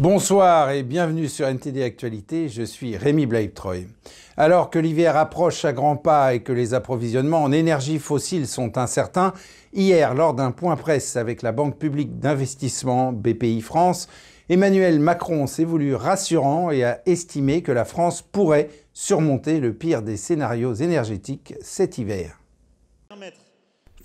Bonsoir 0.00 0.70
et 0.70 0.82
bienvenue 0.82 1.28
sur 1.28 1.46
NTD 1.46 1.82
Actualité, 1.82 2.48
je 2.48 2.62
suis 2.62 2.96
Rémi 2.96 3.26
Blaib-Troy. 3.26 3.80
Alors 4.38 4.70
que 4.70 4.78
l'hiver 4.78 5.14
approche 5.14 5.66
à 5.66 5.74
grands 5.74 5.98
pas 5.98 6.32
et 6.32 6.40
que 6.40 6.54
les 6.54 6.72
approvisionnements 6.72 7.42
en 7.42 7.52
énergie 7.52 7.98
fossile 7.98 8.46
sont 8.46 8.78
incertains, 8.78 9.34
hier, 9.74 10.14
lors 10.14 10.32
d'un 10.32 10.52
point 10.52 10.76
presse 10.76 11.16
avec 11.16 11.42
la 11.42 11.52
Banque 11.52 11.76
publique 11.76 12.18
d'investissement 12.18 13.12
BPI 13.12 13.60
France, 13.60 14.08
Emmanuel 14.48 15.00
Macron 15.00 15.46
s'est 15.46 15.66
voulu 15.66 15.94
rassurant 15.94 16.70
et 16.70 16.82
a 16.82 17.02
estimé 17.04 17.60
que 17.60 17.70
la 17.70 17.84
France 17.84 18.22
pourrait 18.22 18.70
surmonter 18.94 19.60
le 19.60 19.74
pire 19.74 20.00
des 20.00 20.16
scénarios 20.16 20.72
énergétiques 20.72 21.52
cet 21.60 21.98
hiver. 21.98 22.39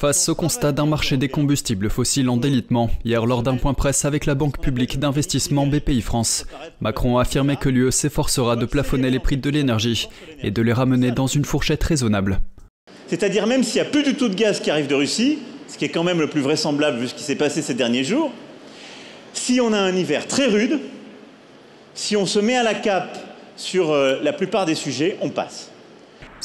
Face 0.06 0.30
au 0.30 0.36
constat 0.36 0.72
d'un 0.72 0.86
marché 0.86 1.18
des 1.18 1.30
combustibles 1.30 1.90
fossiles 1.90 2.30
en 2.30 2.38
délitement, 2.38 2.92
hier 3.04 3.26
lors 3.26 3.42
d'un 3.42 3.56
point 3.56 3.74
presse 3.74 4.06
avec 4.06 4.28
la 4.28 4.36
Banque 4.36 4.62
publique 4.62 5.00
d'investissement 5.00 5.66
BPI 5.66 6.02
France, 6.02 6.46
Macron 6.80 7.18
a 7.18 7.22
affirmé 7.22 7.56
que 7.56 7.70
l'UE 7.70 7.92
s'efforcera 7.92 8.56
de 8.56 8.68
plafonner 8.68 9.10
les 9.10 9.18
prix 9.18 9.38
de 9.38 9.50
l'énergie 9.50 10.08
et 10.44 10.52
de 10.52 10.62
les 10.62 10.74
ramener 10.74 11.10
dans 11.10 11.26
une 11.26 11.44
fourchette 11.44 11.84
raisonnable. 11.84 12.40
C'est-à-dire 13.08 13.48
même 13.48 13.64
s'il 13.64 13.82
n'y 13.82 13.88
a 13.88 13.90
plus 13.90 14.04
du 14.04 14.14
tout 14.14 14.30
de 14.30 14.36
gaz 14.36 14.60
qui 14.60 14.70
arrive 14.70 14.86
de 14.86 14.94
Russie, 14.94 15.40
ce 15.68 15.76
qui 15.76 15.86
est 15.86 15.90
quand 15.90 16.04
même 16.04 16.20
le 16.20 16.30
plus 16.30 16.42
vraisemblable 16.42 17.00
vu 17.00 17.08
ce 17.08 17.16
qui 17.16 17.24
s'est 17.24 17.34
passé 17.34 17.64
ces 17.64 17.74
derniers 17.74 18.04
jours, 18.04 18.32
si 19.34 19.60
on 19.60 19.74
a 19.74 19.80
un 19.80 19.96
hiver 19.96 20.28
très 20.28 20.46
rude, 20.46 20.82
si 21.96 22.16
on 22.16 22.28
se 22.28 22.38
met 22.38 22.56
à 22.56 22.62
la 22.62 22.76
cape 22.76 23.18
sur 23.56 23.90
euh, 23.90 24.20
la 24.22 24.34
plupart 24.34 24.68
des 24.68 24.76
sujets, 24.76 25.18
on 25.22 25.30
passe. 25.30 25.72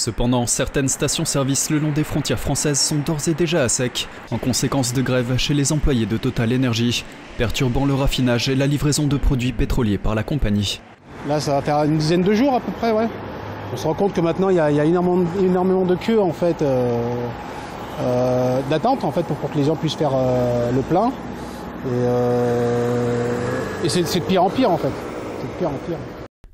Cependant, 0.01 0.47
certaines 0.47 0.89
stations-service 0.89 1.69
le 1.69 1.79
long 1.79 1.93
des 1.93 2.05
frontières 2.05 2.39
françaises 2.39 2.81
sont 2.81 2.97
d'ores 3.05 3.29
et 3.29 3.35
déjà 3.35 3.65
à 3.65 3.69
sec, 3.69 4.09
en 4.31 4.39
conséquence 4.39 4.95
de 4.95 5.03
grève 5.03 5.37
chez 5.37 5.53
les 5.53 5.75
employés 5.75 6.07
de 6.07 6.17
Total 6.17 6.55
Energy, 6.55 7.05
perturbant 7.37 7.85
le 7.85 7.93
raffinage 7.93 8.49
et 8.49 8.55
la 8.55 8.67
livraison 8.67 9.07
de 9.07 9.19
produits 9.19 9.53
pétroliers 9.53 9.99
par 9.99 10.15
la 10.15 10.23
compagnie. 10.23 10.81
Là, 11.29 11.39
ça 11.39 11.53
va 11.53 11.61
faire 11.61 11.85
une 11.85 11.99
dizaine 11.99 12.23
de 12.23 12.33
jours 12.33 12.55
à 12.55 12.61
peu 12.61 12.73
près, 12.73 12.93
ouais. 12.93 13.09
On 13.75 13.77
se 13.77 13.87
rend 13.87 13.93
compte 13.93 14.15
que 14.15 14.23
maintenant, 14.23 14.49
il 14.49 14.57
y 14.57 14.61
a, 14.61 14.71
énormément, 14.71 15.85
de 15.85 15.97
queues, 15.97 16.19
en 16.19 16.33
fait, 16.33 16.63
euh, 16.63 16.99
euh, 18.01 18.61
d'attente, 18.71 19.05
en 19.05 19.11
fait, 19.11 19.25
pour, 19.25 19.51
que 19.51 19.59
les 19.59 19.65
gens 19.65 19.77
puissent 19.77 19.97
faire 19.97 20.13
euh, 20.15 20.73
le 20.73 20.81
plein. 20.81 21.13
Et, 23.85 23.91
c'est 23.91 24.01
de 24.01 24.25
pire 24.25 24.45
en 24.45 24.49
pire, 24.49 24.71
en 24.71 24.79
fait. 24.79 24.93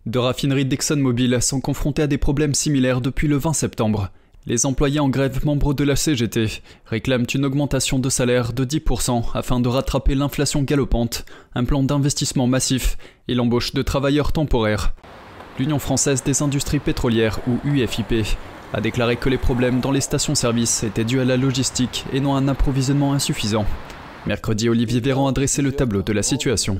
De 0.07 0.21
raffineries 0.21 0.65
d'ExxonMobil 0.65 1.43
sont 1.43 1.61
confrontés 1.61 2.03
à 2.03 2.07
des 2.07 2.17
problèmes 2.17 2.55
similaires 2.55 3.01
depuis 3.01 3.27
le 3.27 3.39
20 3.39 3.53
septembre. 3.53 4.11
Les 4.47 4.65
employés 4.65 5.01
en 5.01 5.09
grève 5.09 5.45
membres 5.45 5.75
de 5.75 5.83
la 5.83 5.97
CGT 5.97 6.47
réclament 6.87 7.27
une 7.35 7.45
augmentation 7.45 7.99
de 7.99 8.09
salaire 8.09 8.53
de 8.53 8.65
10% 8.65 9.25
afin 9.35 9.59
de 9.59 9.69
rattraper 9.69 10.15
l'inflation 10.15 10.63
galopante, 10.63 11.25
un 11.57 11.65
plan 11.65 11.83
d'investissement 11.83 12.47
massif 12.47 12.97
et 13.27 13.35
l'embauche 13.35 13.75
de 13.75 13.83
travailleurs 13.83 14.31
temporaires. 14.31 14.95
L'Union 15.59 15.81
française 15.81 16.23
des 16.23 16.41
industries 16.41 16.79
pétrolières, 16.79 17.41
ou 17.49 17.59
UFIP, 17.69 18.25
a 18.73 18.81
déclaré 18.81 19.17
que 19.17 19.29
les 19.29 19.39
problèmes 19.39 19.81
dans 19.81 19.91
les 19.91 20.01
stations-service 20.01 20.85
étaient 20.85 21.05
dus 21.05 21.19
à 21.19 21.25
la 21.25 21.37
logistique 21.37 22.05
et 22.13 22.21
non 22.21 22.37
à 22.37 22.39
un 22.39 22.47
approvisionnement 22.47 23.13
insuffisant. 23.13 23.67
Mercredi, 24.27 24.69
Olivier 24.69 25.01
Véran 25.01 25.27
a 25.27 25.33
dressé 25.33 25.63
le 25.63 25.73
tableau 25.73 26.03
de 26.03 26.13
la 26.13 26.23
situation. 26.23 26.79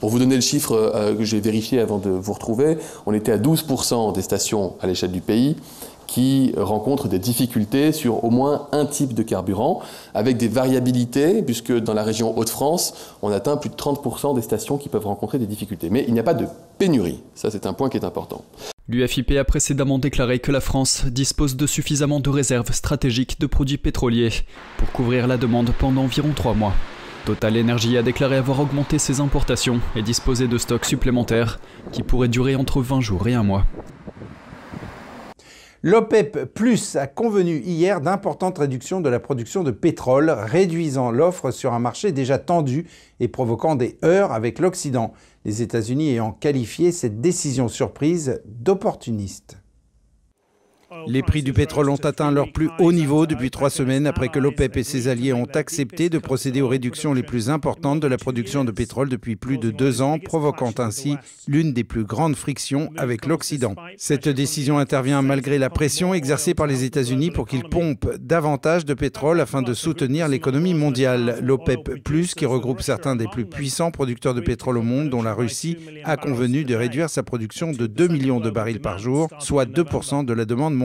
Pour 0.00 0.10
vous 0.10 0.18
donner 0.18 0.34
le 0.34 0.40
chiffre 0.40 0.72
euh, 0.72 1.14
que 1.14 1.24
j'ai 1.24 1.40
vérifié 1.40 1.80
avant 1.80 1.98
de 1.98 2.10
vous 2.10 2.32
retrouver, 2.32 2.78
on 3.06 3.12
était 3.12 3.32
à 3.32 3.38
12% 3.38 4.14
des 4.14 4.22
stations 4.22 4.74
à 4.80 4.86
l'échelle 4.86 5.12
du 5.12 5.20
pays 5.20 5.56
qui 6.06 6.52
rencontrent 6.56 7.08
des 7.08 7.18
difficultés 7.18 7.92
sur 7.92 8.24
au 8.24 8.30
moins 8.30 8.68
un 8.72 8.86
type 8.86 9.14
de 9.14 9.22
carburant, 9.22 9.80
avec 10.14 10.36
des 10.36 10.48
variabilités, 10.48 11.42
puisque 11.42 11.72
dans 11.72 11.94
la 11.94 12.02
région 12.02 12.38
Hauts-de-France, 12.38 12.94
on 13.22 13.30
atteint 13.32 13.56
plus 13.56 13.70
de 13.70 13.74
30% 13.74 14.34
des 14.34 14.42
stations 14.42 14.78
qui 14.78 14.88
peuvent 14.88 15.06
rencontrer 15.06 15.38
des 15.38 15.46
difficultés. 15.46 15.90
Mais 15.90 16.04
il 16.06 16.14
n'y 16.14 16.20
a 16.20 16.24
pas 16.24 16.34
de 16.34 16.46
pénurie, 16.78 17.20
ça 17.34 17.50
c'est 17.50 17.66
un 17.66 17.72
point 17.72 17.88
qui 17.88 17.96
est 17.96 18.04
important. 18.04 18.44
L'UFIP 18.88 19.30
a 19.32 19.44
précédemment 19.44 19.98
déclaré 19.98 20.40
que 20.40 20.52
la 20.52 20.60
France 20.60 21.06
dispose 21.06 21.56
de 21.56 21.66
suffisamment 21.66 22.20
de 22.20 22.28
réserves 22.28 22.72
stratégiques 22.72 23.40
de 23.40 23.46
produits 23.46 23.78
pétroliers 23.78 24.30
pour 24.76 24.92
couvrir 24.92 25.26
la 25.26 25.38
demande 25.38 25.70
pendant 25.78 26.02
environ 26.02 26.32
trois 26.36 26.54
mois. 26.54 26.74
Total 27.24 27.56
Energy 27.56 27.96
a 27.96 28.02
déclaré 28.02 28.36
avoir 28.36 28.60
augmenté 28.60 28.98
ses 28.98 29.20
importations 29.20 29.80
et 29.96 30.02
disposer 30.02 30.46
de 30.46 30.58
stocks 30.58 30.84
supplémentaires 30.84 31.58
qui 31.90 32.02
pourraient 32.02 32.28
durer 32.28 32.54
entre 32.54 32.82
20 32.82 33.00
jours 33.00 33.26
et 33.26 33.32
un 33.32 33.42
mois. 33.42 33.64
L'OPEP 35.82 36.44
Plus 36.52 36.96
a 36.96 37.06
convenu 37.06 37.60
hier 37.60 38.02
d'importantes 38.02 38.58
réductions 38.58 39.00
de 39.00 39.08
la 39.08 39.20
production 39.20 39.62
de 39.62 39.70
pétrole, 39.70 40.30
réduisant 40.30 41.10
l'offre 41.10 41.50
sur 41.50 41.72
un 41.72 41.78
marché 41.78 42.12
déjà 42.12 42.38
tendu 42.38 42.86
et 43.20 43.28
provoquant 43.28 43.74
des 43.74 43.98
heurts 44.04 44.32
avec 44.32 44.58
l'Occident, 44.58 45.14
les 45.46 45.62
États-Unis 45.62 46.10
ayant 46.10 46.32
qualifié 46.32 46.92
cette 46.92 47.22
décision 47.22 47.68
surprise 47.68 48.42
d'opportuniste. 48.46 49.63
Les 51.06 51.22
prix 51.22 51.42
du 51.42 51.52
pétrole 51.52 51.90
ont 51.90 51.96
atteint 51.96 52.30
leur 52.30 52.52
plus 52.52 52.70
haut 52.78 52.92
niveau 52.92 53.26
depuis 53.26 53.50
trois 53.50 53.70
semaines 53.70 54.06
après 54.06 54.28
que 54.28 54.38
l'OPEP 54.38 54.76
et 54.76 54.82
ses 54.82 55.08
alliés 55.08 55.32
ont 55.32 55.48
accepté 55.54 56.08
de 56.08 56.18
procéder 56.18 56.62
aux 56.62 56.68
réductions 56.68 57.12
les 57.12 57.22
plus 57.22 57.50
importantes 57.50 58.00
de 58.00 58.06
la 58.06 58.16
production 58.16 58.64
de 58.64 58.70
pétrole 58.70 59.08
depuis 59.08 59.36
plus 59.36 59.58
de 59.58 59.70
deux 59.70 60.02
ans, 60.02 60.18
provoquant 60.18 60.72
ainsi 60.78 61.16
l'une 61.46 61.72
des 61.72 61.84
plus 61.84 62.04
grandes 62.04 62.36
frictions 62.36 62.90
avec 62.96 63.26
l'Occident. 63.26 63.74
Cette 63.96 64.28
décision 64.28 64.78
intervient 64.78 65.22
malgré 65.22 65.58
la 65.58 65.70
pression 65.70 66.14
exercée 66.14 66.54
par 66.54 66.66
les 66.66 66.84
États-Unis 66.84 67.30
pour 67.30 67.46
qu'ils 67.46 67.64
pompent 67.64 68.14
davantage 68.18 68.84
de 68.84 68.94
pétrole 68.94 69.40
afin 69.40 69.62
de 69.62 69.74
soutenir 69.74 70.28
l'économie 70.28 70.74
mondiale. 70.74 71.38
L'OPEP, 71.42 72.02
qui 72.36 72.46
regroupe 72.46 72.82
certains 72.82 73.16
des 73.16 73.26
plus 73.26 73.44
puissants 73.44 73.90
producteurs 73.90 74.34
de 74.34 74.40
pétrole 74.40 74.78
au 74.78 74.82
monde, 74.82 75.10
dont 75.10 75.22
la 75.22 75.34
Russie, 75.34 75.76
a 76.04 76.16
convenu 76.16 76.64
de 76.64 76.74
réduire 76.74 77.10
sa 77.10 77.22
production 77.22 77.72
de 77.72 77.86
2 77.86 78.08
millions 78.08 78.40
de 78.40 78.50
barils 78.50 78.80
par 78.80 78.98
jour, 78.98 79.28
soit 79.40 79.66
2% 79.66 80.24
de 80.24 80.32
la 80.32 80.44
demande 80.44 80.74
mondiale 80.74 80.83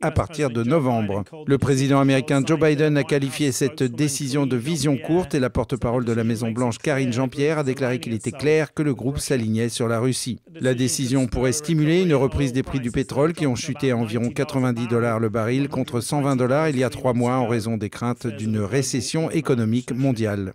à 0.00 0.10
partir 0.10 0.50
de 0.50 0.62
novembre. 0.62 1.24
Le 1.46 1.58
président 1.58 2.00
américain 2.00 2.42
Joe 2.44 2.58
Biden 2.58 2.96
a 2.96 3.04
qualifié 3.04 3.52
cette 3.52 3.82
décision 3.82 4.46
de 4.46 4.56
vision 4.56 4.96
courte 4.96 5.34
et 5.34 5.40
la 5.40 5.50
porte-parole 5.50 6.04
de 6.04 6.12
la 6.12 6.24
Maison-Blanche 6.24 6.78
Karine 6.78 7.12
Jean-Pierre 7.12 7.58
a 7.58 7.64
déclaré 7.64 8.00
qu'il 8.00 8.12
était 8.14 8.32
clair 8.32 8.74
que 8.74 8.82
le 8.82 8.94
groupe 8.94 9.18
s'alignait 9.18 9.68
sur 9.68 9.88
la 9.88 10.00
Russie. 10.00 10.40
La 10.60 10.74
décision 10.74 11.26
pourrait 11.26 11.52
stimuler 11.52 12.02
une 12.02 12.14
reprise 12.14 12.52
des 12.52 12.62
prix 12.62 12.80
du 12.80 12.90
pétrole 12.90 13.32
qui 13.32 13.46
ont 13.46 13.54
chuté 13.54 13.90
à 13.90 13.96
environ 13.96 14.30
90 14.30 14.88
dollars 14.88 15.20
le 15.20 15.28
baril 15.28 15.68
contre 15.68 16.00
120 16.00 16.36
dollars 16.36 16.68
il 16.68 16.78
y 16.78 16.84
a 16.84 16.90
trois 16.90 17.12
mois 17.12 17.36
en 17.36 17.46
raison 17.46 17.76
des 17.76 17.90
craintes 17.90 18.26
d'une 18.26 18.58
récession 18.58 19.30
économique 19.30 19.92
mondiale. 19.92 20.52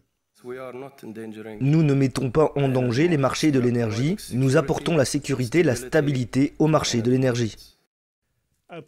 Nous 1.60 1.84
ne 1.84 1.94
mettons 1.94 2.32
pas 2.32 2.52
en 2.56 2.68
danger 2.68 3.08
les 3.08 3.18
marchés 3.18 3.52
de 3.52 3.60
l'énergie, 3.60 4.18
nous 4.34 4.58
apportons 4.58 4.98
la 4.98 5.06
sécurité, 5.06 5.60
et 5.60 5.64
la 5.64 5.76
stabilité 5.76 6.54
au 6.60 6.68
marché 6.68 7.02
de 7.02 7.12
l'énergie. 7.12 7.56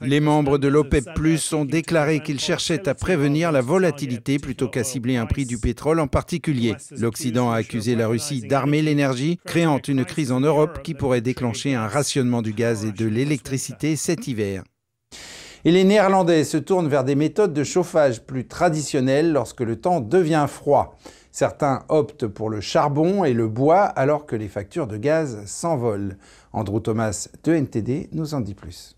Les 0.02 0.20
membres 0.20 0.58
de 0.58 0.68
l'OPEP 0.68 1.14
Plus 1.14 1.52
ont 1.54 1.66
déclaré 1.66 2.22
qu'ils 2.22 2.40
cherchaient 2.40 2.88
à 2.88 2.96
prévenir 2.96 3.52
la 3.52 3.62
volatilité 3.62 4.40
plutôt 4.40 4.70
qu'à 4.70 4.84
cibler 4.84 5.18
un 5.18 5.26
prix 5.26 5.46
du 5.46 5.58
pétrole 5.58 6.00
en 6.00 6.08
particulier. 6.08 6.76
L'Occident 6.98 7.52
a 7.52 7.58
accusé 7.58 7.96
la 7.96 8.08
Russie 8.08 8.42
d'armer 8.42 8.82
l'énergie, 8.82 9.40
créant 9.46 9.80
une 9.80 10.06
crise 10.06 10.32
en 10.32 10.40
Europe 10.40 10.82
qui 10.84 10.94
pourrait 10.94 11.22
déclencher 11.22 11.76
un 11.76 11.88
rationnement 11.88 12.42
du 12.42 12.54
gaz 12.54 12.86
et 12.86 12.92
de 12.92 13.06
l'électricité 13.06 13.96
cet 13.96 14.28
hiver. 14.28 14.64
Et 15.66 15.72
les 15.72 15.84
Néerlandais 15.84 16.44
se 16.44 16.58
tournent 16.58 16.90
vers 16.90 17.04
des 17.04 17.16
méthodes 17.16 17.54
de 17.54 17.64
chauffage 17.64 18.22
plus 18.22 18.48
traditionnelles 18.48 19.32
lorsque 19.32 19.62
le 19.62 19.78
temps 19.78 20.02
devient 20.02 20.46
froid. 20.48 20.98
Certains 21.32 21.84
optent 21.90 22.28
pour 22.28 22.50
le 22.50 22.62
charbon 22.62 23.24
et 23.24 23.34
le 23.34 23.48
bois 23.48 23.84
alors 23.84 24.26
que 24.26 24.36
les 24.36 24.50
factures 24.50 24.88
de 24.88 24.98
gaz 24.98 25.44
s'envolent. 25.46 26.18
Andrew 26.54 26.80
Thomas 26.80 27.28
de 27.44 27.54
NTD 27.54 28.10
nous 28.12 28.34
en 28.34 28.42
dit 28.42 28.54
plus. 28.54 28.96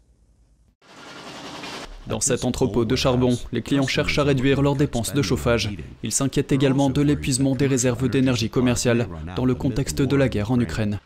Dans 2.08 2.20
cet 2.20 2.46
entrepôt 2.46 2.86
de 2.86 2.96
charbon, 2.96 3.38
les 3.52 3.62
clients 3.62 3.88
cherchent 3.88 4.20
à 4.20 4.24
réduire 4.24 4.62
leurs 4.62 4.76
dépenses 4.76 5.14
de 5.14 5.22
chauffage. 5.22 5.72
Ils 6.04 6.12
s'inquiètent 6.12 6.52
également 6.52 6.90
de 6.90 7.02
l'épuisement 7.02 7.56
des 7.56 7.68
réserves 7.68 8.08
d'énergie 8.10 8.50
commerciale 8.50 9.08
dans 9.36 9.46
le 9.46 9.56
contexte 9.56 10.02
de 10.02 10.16
la 10.16 10.30
guerre 10.30 10.52
en 10.52 10.60
Ukraine. 10.60 11.00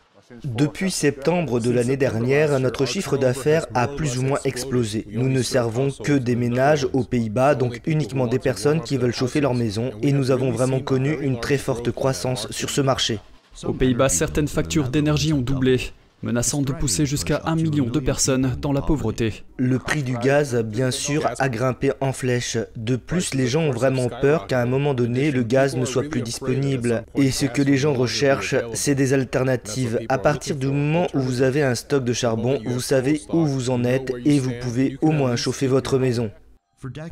Depuis 0.43 0.91
septembre 0.91 1.59
de 1.59 1.71
l'année 1.71 1.97
dernière, 1.97 2.59
notre 2.59 2.85
chiffre 2.85 3.17
d'affaires 3.17 3.65
a 3.73 3.87
plus 3.87 4.19
ou 4.19 4.23
moins 4.23 4.37
explosé. 4.43 5.07
Nous 5.11 5.27
ne 5.27 5.41
servons 5.41 5.89
que 5.89 6.13
des 6.13 6.35
ménages 6.35 6.87
aux 6.93 7.03
Pays-Bas, 7.03 7.55
donc 7.55 7.81
uniquement 7.87 8.27
des 8.27 8.37
personnes 8.37 8.81
qui 8.81 8.97
veulent 8.97 9.13
chauffer 9.13 9.41
leur 9.41 9.55
maison, 9.55 9.91
et 10.03 10.11
nous 10.11 10.29
avons 10.29 10.51
vraiment 10.51 10.81
connu 10.81 11.17
une 11.21 11.39
très 11.39 11.57
forte 11.57 11.91
croissance 11.91 12.47
sur 12.51 12.69
ce 12.69 12.81
marché. 12.81 13.19
Aux 13.63 13.73
Pays-Bas, 13.73 14.09
certaines 14.09 14.47
factures 14.47 14.89
d'énergie 14.89 15.33
ont 15.33 15.41
doublé 15.41 15.79
menaçant 16.21 16.61
de 16.61 16.73
pousser 16.73 17.05
jusqu'à 17.05 17.41
un 17.45 17.55
million 17.55 17.85
de 17.85 17.99
personnes 17.99 18.55
dans 18.61 18.71
la 18.71 18.81
pauvreté. 18.81 19.43
Le 19.57 19.79
prix 19.79 20.03
du 20.03 20.17
gaz, 20.17 20.55
bien 20.63 20.91
sûr, 20.91 21.27
a 21.37 21.49
grimpé 21.49 21.91
en 22.01 22.13
flèche. 22.13 22.57
De 22.75 22.95
plus, 22.95 23.33
les 23.33 23.47
gens 23.47 23.63
ont 23.63 23.71
vraiment 23.71 24.09
peur 24.21 24.47
qu'à 24.47 24.61
un 24.61 24.65
moment 24.65 24.93
donné, 24.93 25.31
le 25.31 25.43
gaz 25.43 25.75
ne 25.75 25.85
soit 25.85 26.03
plus 26.03 26.21
disponible. 26.21 27.03
Et 27.15 27.31
ce 27.31 27.45
que 27.45 27.61
les 27.61 27.77
gens 27.77 27.93
recherchent, 27.93 28.55
c'est 28.73 28.95
des 28.95 29.13
alternatives. 29.13 29.99
À 30.09 30.17
partir 30.17 30.55
du 30.55 30.67
moment 30.67 31.07
où 31.13 31.19
vous 31.19 31.41
avez 31.41 31.63
un 31.63 31.75
stock 31.75 32.03
de 32.03 32.13
charbon, 32.13 32.59
vous 32.65 32.81
savez 32.81 33.21
où 33.31 33.45
vous 33.45 33.69
en 33.69 33.83
êtes 33.83 34.13
et 34.25 34.39
vous 34.39 34.53
pouvez 34.61 34.97
au 35.01 35.11
moins 35.11 35.35
chauffer 35.35 35.67
votre 35.67 35.97
maison. 35.97 36.31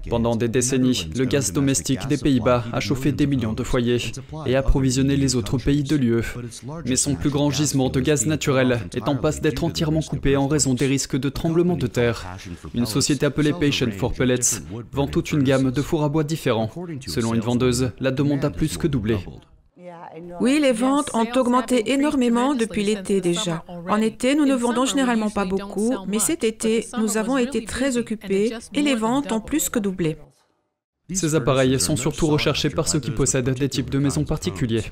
Pendant 0.10 0.36
des 0.36 0.48
décennies, 0.48 1.10
le 1.16 1.26
gaz 1.26 1.52
domestique 1.52 2.08
des 2.08 2.18
Pays-Bas 2.18 2.64
a 2.72 2.80
chauffé 2.80 3.12
des 3.12 3.28
millions 3.28 3.54
de 3.54 3.64
foyers 3.64 4.00
et 4.46 4.56
approvisionné 4.56 5.18
les 5.18 5.36
autres 5.36 5.58
pays 5.58 5.84
de 5.84 5.96
l'UE. 5.96 6.24
Mais 6.86 6.96
son 6.96 7.16
plus 7.16 7.30
grand 7.30 7.50
gisement 7.50 7.90
de 7.90 8.00
gaz 8.00 8.26
naturel 8.26 8.82
est 8.96 9.08
en 9.08 9.16
passe 9.16 9.42
d'être 9.42 9.64
entièrement 9.64 10.02
coupé 10.02 10.38
en 10.38 10.48
raison 10.48 10.74
des 10.74 10.88
risques 10.88 11.18
de 11.18 11.30
tremblements 11.30 11.78
de 11.78 11.88
terre. 11.88 12.26
Une 12.74 12.86
société 12.86 13.26
appelée 13.26 13.54
Patient 13.54 13.92
for 13.92 14.14
Pellets 14.14 14.62
vend 14.92 15.08
toute 15.08 15.32
une 15.32 15.44
gamme 15.44 15.72
de 15.72 15.82
fours 15.82 16.04
à 16.04 16.10
bois 16.10 16.24
différents. 16.24 16.70
Selon 17.06 17.34
une 17.34 17.42
vendeuse, 17.42 17.92
la 18.00 18.12
demande 18.12 18.46
a 18.46 18.50
plus 18.50 18.78
que 18.78 18.88
doublé. 18.88 19.18
Oui, 20.40 20.60
les 20.62 20.72
ventes 20.72 21.12
ont 21.14 21.28
augmenté 21.36 21.92
énormément 21.92 22.54
depuis 22.54 22.84
l'été 22.84 23.22
déjà. 23.22 23.64
En 23.90 24.02
été, 24.02 24.36
nous 24.36 24.46
ne 24.46 24.56
vendons 24.56 24.86
généralement 24.86 25.30
pas 25.30 25.46
beaucoup, 25.46 25.94
mais 26.08 26.20
cet 26.20 26.44
été, 26.44 26.88
nous 26.98 27.18
avons 27.18 27.38
été 27.38 27.64
très 27.66 27.98
occupés 27.98 28.54
et 28.74 28.82
les 28.82 28.96
ventes 28.96 29.32
ont 29.32 29.42
plus 29.42 29.70
que 29.70 29.80
doublé. 29.80 30.18
Ces 31.14 31.36
appareils 31.36 31.80
sont 31.80 31.96
surtout 31.96 32.28
recherchés 32.28 32.70
par 32.70 32.88
ceux 32.88 33.00
qui 33.00 33.12
possèdent 33.12 33.50
des 33.50 33.70
types 33.70 33.90
de 33.90 34.00
maisons 34.00 34.26
particuliers. 34.26 34.84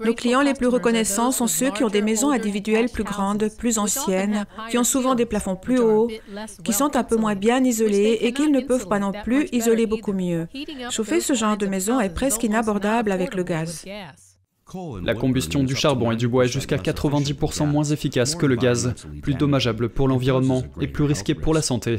Nos 0.00 0.14
clients 0.14 0.42
les 0.42 0.54
plus 0.54 0.66
reconnaissants 0.66 1.32
sont 1.32 1.46
ceux 1.46 1.70
qui 1.70 1.84
ont 1.84 1.88
des 1.88 2.02
maisons 2.02 2.30
individuelles 2.30 2.88
plus 2.88 3.04
grandes, 3.04 3.48
plus 3.58 3.78
anciennes, 3.78 4.44
qui 4.70 4.78
ont 4.78 4.84
souvent 4.84 5.14
des 5.14 5.26
plafonds 5.26 5.56
plus 5.56 5.78
hauts, 5.78 6.08
qui 6.64 6.72
sont 6.72 6.96
un 6.96 7.04
peu 7.04 7.16
moins 7.16 7.34
bien 7.34 7.62
isolés 7.64 8.18
et 8.20 8.32
qui 8.32 8.50
ne 8.50 8.60
peuvent 8.60 8.88
pas 8.88 8.98
non 8.98 9.12
plus 9.12 9.48
isoler 9.52 9.86
beaucoup 9.86 10.12
mieux. 10.12 10.48
Chauffer 10.90 11.20
ce 11.20 11.34
genre 11.34 11.56
de 11.56 11.66
maison 11.66 12.00
est 12.00 12.10
presque 12.10 12.42
inabordable 12.42 13.12
avec 13.12 13.34
le 13.34 13.42
gaz. 13.42 13.84
La 15.04 15.14
combustion 15.14 15.64
du 15.64 15.74
charbon 15.74 16.12
et 16.12 16.16
du 16.16 16.28
bois 16.28 16.44
est 16.44 16.48
jusqu'à 16.48 16.76
90% 16.76 17.66
moins 17.66 17.84
efficace 17.84 18.34
que 18.34 18.46
le 18.46 18.56
gaz, 18.56 18.94
plus 19.22 19.34
dommageable 19.34 19.88
pour 19.88 20.08
l'environnement 20.08 20.62
et 20.80 20.86
plus 20.86 21.04
risqué 21.04 21.34
pour 21.34 21.54
la 21.54 21.62
santé. 21.62 21.96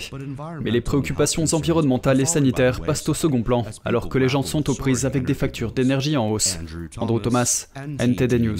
Mais 0.61 0.71
les 0.71 0.81
préoccupations 0.81 1.45
environnementales 1.51 2.21
et 2.21 2.25
sanitaires 2.25 2.81
passent 2.81 3.07
au 3.09 3.13
second 3.13 3.43
plan, 3.43 3.65
alors 3.85 4.09
que 4.09 4.17
les 4.17 4.29
gens 4.29 4.43
sont 4.43 4.69
aux 4.69 4.75
prises 4.75 5.05
avec 5.05 5.25
des 5.25 5.33
factures 5.33 5.71
d'énergie 5.71 6.17
en 6.17 6.29
hausse. 6.29 6.57
Andrew 6.97 7.19
Thomas, 7.19 7.67
NTD 7.99 8.39
News. 8.39 8.59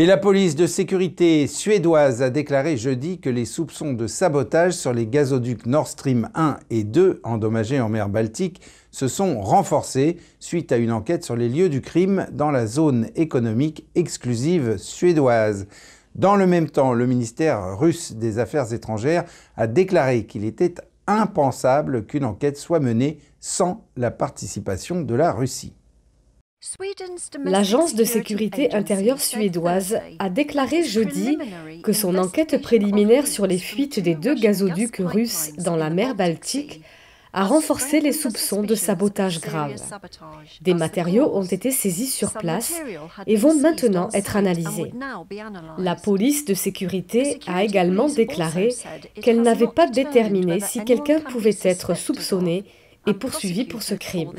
Et 0.00 0.06
la 0.06 0.16
police 0.16 0.54
de 0.54 0.66
sécurité 0.66 1.46
suédoise 1.46 2.22
a 2.22 2.30
déclaré 2.30 2.78
jeudi 2.78 3.20
que 3.20 3.28
les 3.28 3.44
soupçons 3.44 3.92
de 3.92 4.06
sabotage 4.06 4.72
sur 4.72 4.94
les 4.94 5.06
gazoducs 5.06 5.66
Nord 5.66 5.88
Stream 5.88 6.30
1 6.34 6.56
et 6.70 6.84
2 6.84 7.20
endommagés 7.22 7.82
en 7.82 7.90
mer 7.90 8.08
Baltique 8.08 8.62
se 8.90 9.08
sont 9.08 9.42
renforcés 9.42 10.16
suite 10.38 10.72
à 10.72 10.78
une 10.78 10.90
enquête 10.90 11.22
sur 11.22 11.36
les 11.36 11.50
lieux 11.50 11.68
du 11.68 11.82
crime 11.82 12.26
dans 12.32 12.50
la 12.50 12.66
zone 12.66 13.10
économique 13.14 13.90
exclusive 13.94 14.78
suédoise. 14.78 15.66
Dans 16.14 16.36
le 16.36 16.46
même 16.46 16.70
temps, 16.70 16.94
le 16.94 17.06
ministère 17.06 17.78
russe 17.78 18.12
des 18.12 18.38
Affaires 18.38 18.72
étrangères 18.72 19.26
a 19.58 19.66
déclaré 19.66 20.24
qu'il 20.24 20.46
était 20.46 20.76
impensable 21.08 22.06
qu'une 22.06 22.24
enquête 22.24 22.56
soit 22.56 22.80
menée 22.80 23.18
sans 23.38 23.84
la 23.98 24.10
participation 24.10 25.02
de 25.02 25.14
la 25.14 25.30
Russie. 25.30 25.74
L'agence 27.44 27.94
de 27.94 28.04
sécurité 28.04 28.74
intérieure 28.74 29.20
suédoise 29.20 29.98
a 30.18 30.28
déclaré 30.28 30.84
jeudi 30.84 31.38
que 31.82 31.92
son 31.94 32.18
enquête 32.18 32.60
préliminaire 32.60 33.26
sur 33.26 33.46
les 33.46 33.58
fuites 33.58 33.98
des 33.98 34.14
deux 34.14 34.34
gazoducs 34.34 34.98
russes 34.98 35.52
dans 35.56 35.76
la 35.76 35.88
mer 35.88 36.14
Baltique 36.14 36.82
a 37.32 37.44
renforcé 37.44 38.00
les 38.00 38.12
soupçons 38.12 38.62
de 38.62 38.74
sabotage 38.74 39.40
grave. 39.40 39.80
Des 40.60 40.74
matériaux 40.74 41.30
ont 41.34 41.44
été 41.44 41.70
saisis 41.70 42.08
sur 42.10 42.32
place 42.32 42.74
et 43.26 43.36
vont 43.36 43.54
maintenant 43.54 44.08
être 44.12 44.36
analysés. 44.36 44.92
La 45.78 45.94
police 45.94 46.44
de 46.44 46.54
sécurité 46.54 47.38
a 47.46 47.64
également 47.64 48.08
déclaré 48.08 48.68
qu'elle 49.22 49.42
n'avait 49.42 49.68
pas 49.68 49.86
déterminé 49.86 50.60
si 50.60 50.84
quelqu'un 50.84 51.20
pouvait 51.20 51.56
être 51.62 51.96
soupçonné 51.96 52.64
et 53.06 53.14
poursuivi 53.14 53.64
pour 53.64 53.82
ce 53.82 53.94
crime. 53.94 54.32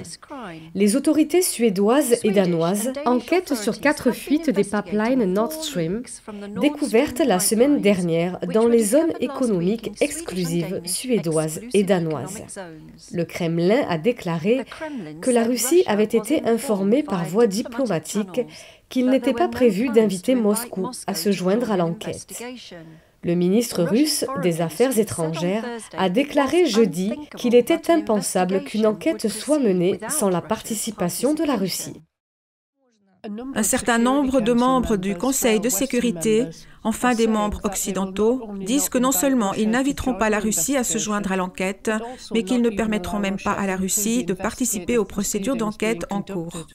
Les 0.75 0.95
autorités 0.95 1.41
suédoises 1.41 2.19
et 2.23 2.31
danoises 2.31 2.91
enquêtent 3.05 3.55
sur 3.55 3.79
quatre 3.79 4.11
fuites 4.11 4.49
des 4.49 4.63
pipelines 4.63 5.25
Nord 5.25 5.51
Stream 5.51 6.03
découvertes 6.59 7.19
la 7.19 7.39
semaine 7.39 7.81
dernière 7.81 8.39
dans 8.53 8.67
les 8.67 8.83
zones 8.83 9.13
économiques 9.19 9.91
exclusives 10.01 10.81
suédoises 10.85 11.61
et 11.73 11.83
danoises. 11.83 12.43
Le 13.11 13.25
Kremlin 13.25 13.83
a 13.89 13.97
déclaré 13.97 14.63
que 15.21 15.31
la 15.31 15.43
Russie 15.43 15.83
avait 15.87 16.03
été 16.03 16.43
informée 16.47 17.03
par 17.03 17.25
voie 17.25 17.47
diplomatique 17.47 18.41
qu'il 18.89 19.09
n'était 19.09 19.33
pas 19.33 19.47
prévu 19.47 19.89
d'inviter 19.89 20.35
Moscou 20.35 20.91
à 21.07 21.15
se 21.15 21.31
joindre 21.31 21.71
à 21.71 21.77
l'enquête. 21.77 22.27
Le 23.23 23.35
ministre 23.35 23.83
russe 23.83 24.25
des 24.41 24.61
Affaires 24.61 24.97
étrangères 24.97 25.65
a 25.95 26.09
déclaré 26.09 26.65
jeudi 26.65 27.13
qu'il 27.37 27.53
était 27.53 27.91
impensable 27.91 28.63
qu'une 28.63 28.87
enquête 28.87 29.27
soit 29.27 29.59
menée 29.59 29.99
sans 30.09 30.29
la 30.29 30.41
participation 30.41 31.33
de 31.33 31.43
la 31.43 31.55
Russie. 31.55 32.01
Un 33.53 33.61
certain 33.61 33.99
nombre 33.99 34.41
de 34.41 34.51
membres 34.51 34.97
du 34.97 35.13
Conseil 35.13 35.59
de 35.59 35.69
sécurité, 35.69 36.47
enfin 36.83 37.13
des 37.13 37.27
membres 37.27 37.61
occidentaux, 37.63 38.49
disent 38.57 38.89
que 38.89 38.97
non 38.97 39.11
seulement 39.11 39.53
ils 39.53 39.69
n'inviteront 39.69 40.15
pas 40.15 40.31
la 40.31 40.39
Russie 40.39 40.75
à 40.75 40.83
se 40.83 40.97
joindre 40.97 41.31
à 41.31 41.35
l'enquête, 41.35 41.91
mais 42.33 42.43
qu'ils 42.43 42.63
ne 42.63 42.69
permettront 42.69 43.19
même 43.19 43.37
pas 43.37 43.51
à 43.51 43.67
la 43.67 43.75
Russie 43.75 44.25
de 44.25 44.33
participer 44.33 44.97
aux 44.97 45.05
procédures 45.05 45.55
d'enquête 45.55 46.05
en 46.09 46.23
cours. 46.23 46.65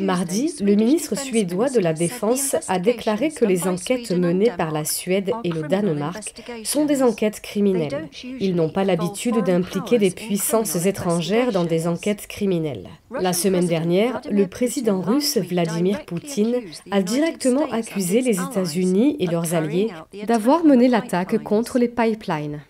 Mardi, 0.00 0.54
le 0.60 0.74
ministre 0.74 1.16
suédois 1.16 1.70
de 1.70 1.80
la 1.80 1.92
Défense 1.92 2.56
a 2.68 2.78
déclaré 2.78 3.30
que 3.30 3.44
les 3.44 3.66
enquêtes 3.66 4.10
menées 4.10 4.52
par 4.56 4.70
la 4.70 4.84
Suède 4.84 5.32
et 5.44 5.50
le 5.50 5.62
Danemark 5.62 6.42
sont 6.64 6.84
des 6.84 7.02
enquêtes 7.02 7.40
criminelles. 7.40 8.08
Ils 8.40 8.54
n'ont 8.54 8.70
pas 8.70 8.84
l'habitude 8.84 9.42
d'impliquer 9.44 9.98
des 9.98 10.10
puissances 10.10 10.86
étrangères 10.86 11.52
dans 11.52 11.64
des 11.64 11.86
enquêtes 11.88 12.26
criminelles. 12.26 12.88
La 13.10 13.32
semaine 13.32 13.66
dernière, 13.66 14.20
le 14.30 14.46
président 14.46 15.00
russe 15.00 15.38
Vladimir 15.38 16.04
Poutine 16.04 16.56
a 16.90 17.02
directement 17.02 17.66
accusé 17.70 18.20
les 18.20 18.40
États-Unis 18.40 19.16
et 19.18 19.26
leurs 19.26 19.54
alliés 19.54 19.88
d'avoir 20.26 20.64
mené 20.64 20.88
l'attaque 20.88 21.42
contre 21.42 21.78
les 21.78 21.88
pipelines. 21.88 22.60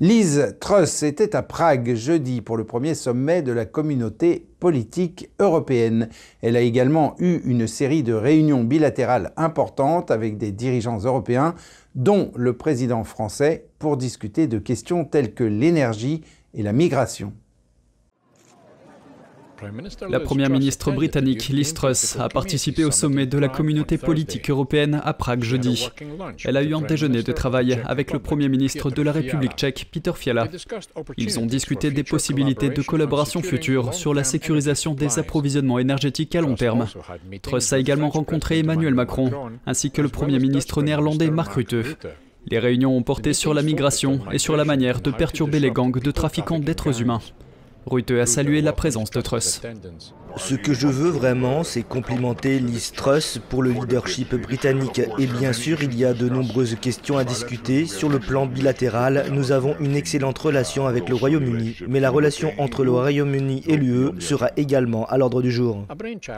Liz 0.00 0.56
Truss 0.58 1.04
était 1.04 1.36
à 1.36 1.42
Prague 1.44 1.94
jeudi 1.94 2.40
pour 2.40 2.56
le 2.56 2.64
premier 2.64 2.94
sommet 2.94 3.42
de 3.42 3.52
la 3.52 3.64
communauté 3.64 4.44
politique 4.58 5.30
européenne. 5.38 6.08
Elle 6.42 6.56
a 6.56 6.62
également 6.62 7.14
eu 7.20 7.40
une 7.44 7.68
série 7.68 8.02
de 8.02 8.12
réunions 8.12 8.64
bilatérales 8.64 9.32
importantes 9.36 10.10
avec 10.10 10.36
des 10.36 10.50
dirigeants 10.50 10.98
européens, 10.98 11.54
dont 11.94 12.32
le 12.34 12.56
président 12.56 13.04
français, 13.04 13.66
pour 13.78 13.96
discuter 13.96 14.48
de 14.48 14.58
questions 14.58 15.04
telles 15.04 15.32
que 15.32 15.44
l'énergie 15.44 16.22
et 16.54 16.64
la 16.64 16.72
migration. 16.72 17.32
La 20.08 20.20
première 20.20 20.50
ministre 20.50 20.92
britannique 20.92 21.48
Liz 21.48 21.74
Truss 21.74 22.16
a 22.18 22.28
participé 22.28 22.84
au 22.84 22.90
sommet 22.90 23.26
de 23.26 23.38
la 23.38 23.48
communauté 23.48 23.98
politique 23.98 24.50
européenne 24.50 25.00
à 25.04 25.12
Prague 25.12 25.42
jeudi. 25.42 25.88
Elle 26.44 26.56
a 26.56 26.62
eu 26.62 26.74
un 26.74 26.80
déjeuner 26.80 27.22
de 27.22 27.32
travail 27.32 27.80
avec 27.84 28.12
le 28.12 28.18
premier 28.18 28.48
ministre 28.48 28.90
de 28.90 29.02
la 29.02 29.12
République 29.12 29.52
tchèque, 29.52 29.88
Peter 29.90 30.12
Fiala. 30.14 30.48
Ils 31.16 31.38
ont 31.38 31.46
discuté 31.46 31.90
des 31.90 32.04
possibilités 32.04 32.70
de 32.70 32.82
collaboration 32.82 33.42
future 33.42 33.94
sur 33.94 34.14
la 34.14 34.24
sécurisation 34.24 34.94
des 34.94 35.18
approvisionnements 35.18 35.78
énergétiques 35.78 36.34
à 36.34 36.40
long 36.40 36.54
terme. 36.54 36.86
Truss 37.42 37.72
a 37.72 37.78
également 37.78 38.10
rencontré 38.10 38.58
Emmanuel 38.58 38.94
Macron, 38.94 39.30
ainsi 39.66 39.90
que 39.90 40.02
le 40.02 40.08
premier 40.08 40.38
ministre 40.38 40.82
néerlandais 40.82 41.30
Mark 41.30 41.52
Rutte. 41.54 41.76
Les 42.46 42.58
réunions 42.58 42.94
ont 42.94 43.02
porté 43.02 43.32
sur 43.32 43.54
la 43.54 43.62
migration 43.62 44.20
et 44.30 44.38
sur 44.38 44.56
la 44.56 44.64
manière 44.64 45.00
de 45.00 45.10
perturber 45.10 45.60
les 45.60 45.70
gangs 45.70 45.98
de 45.98 46.10
trafiquants 46.10 46.58
d'êtres 46.58 47.00
humains. 47.00 47.20
Rutte 47.86 48.12
a 48.12 48.26
salué 48.26 48.62
la 48.62 48.72
présence 48.72 49.10
de 49.10 49.20
Truss. 49.20 49.60
Ce 50.36 50.54
que 50.54 50.74
je 50.74 50.86
veux 50.86 51.10
vraiment, 51.10 51.62
c'est 51.62 51.82
complimenter 51.82 52.58
Liz 52.58 52.92
Truss 52.92 53.38
pour 53.48 53.62
le 53.62 53.70
leadership 53.70 54.34
britannique. 54.34 55.00
Et 55.18 55.26
bien 55.26 55.52
sûr, 55.52 55.82
il 55.82 55.96
y 55.96 56.04
a 56.04 56.12
de 56.12 56.28
nombreuses 56.28 56.76
questions 56.80 57.16
à 57.16 57.24
discuter. 57.24 57.86
Sur 57.86 58.08
le 58.08 58.18
plan 58.18 58.46
bilatéral, 58.46 59.26
nous 59.32 59.52
avons 59.52 59.76
une 59.80 59.96
excellente 59.96 60.38
relation 60.38 60.86
avec 60.86 61.08
le 61.08 61.14
Royaume-Uni, 61.14 61.76
mais 61.88 62.00
la 62.00 62.10
relation 62.10 62.52
entre 62.58 62.84
le 62.84 62.90
Royaume-Uni 62.90 63.62
et 63.66 63.76
l'UE 63.76 64.20
sera 64.20 64.50
également 64.56 65.06
à 65.06 65.18
l'ordre 65.18 65.40
du 65.40 65.52
jour. 65.52 65.86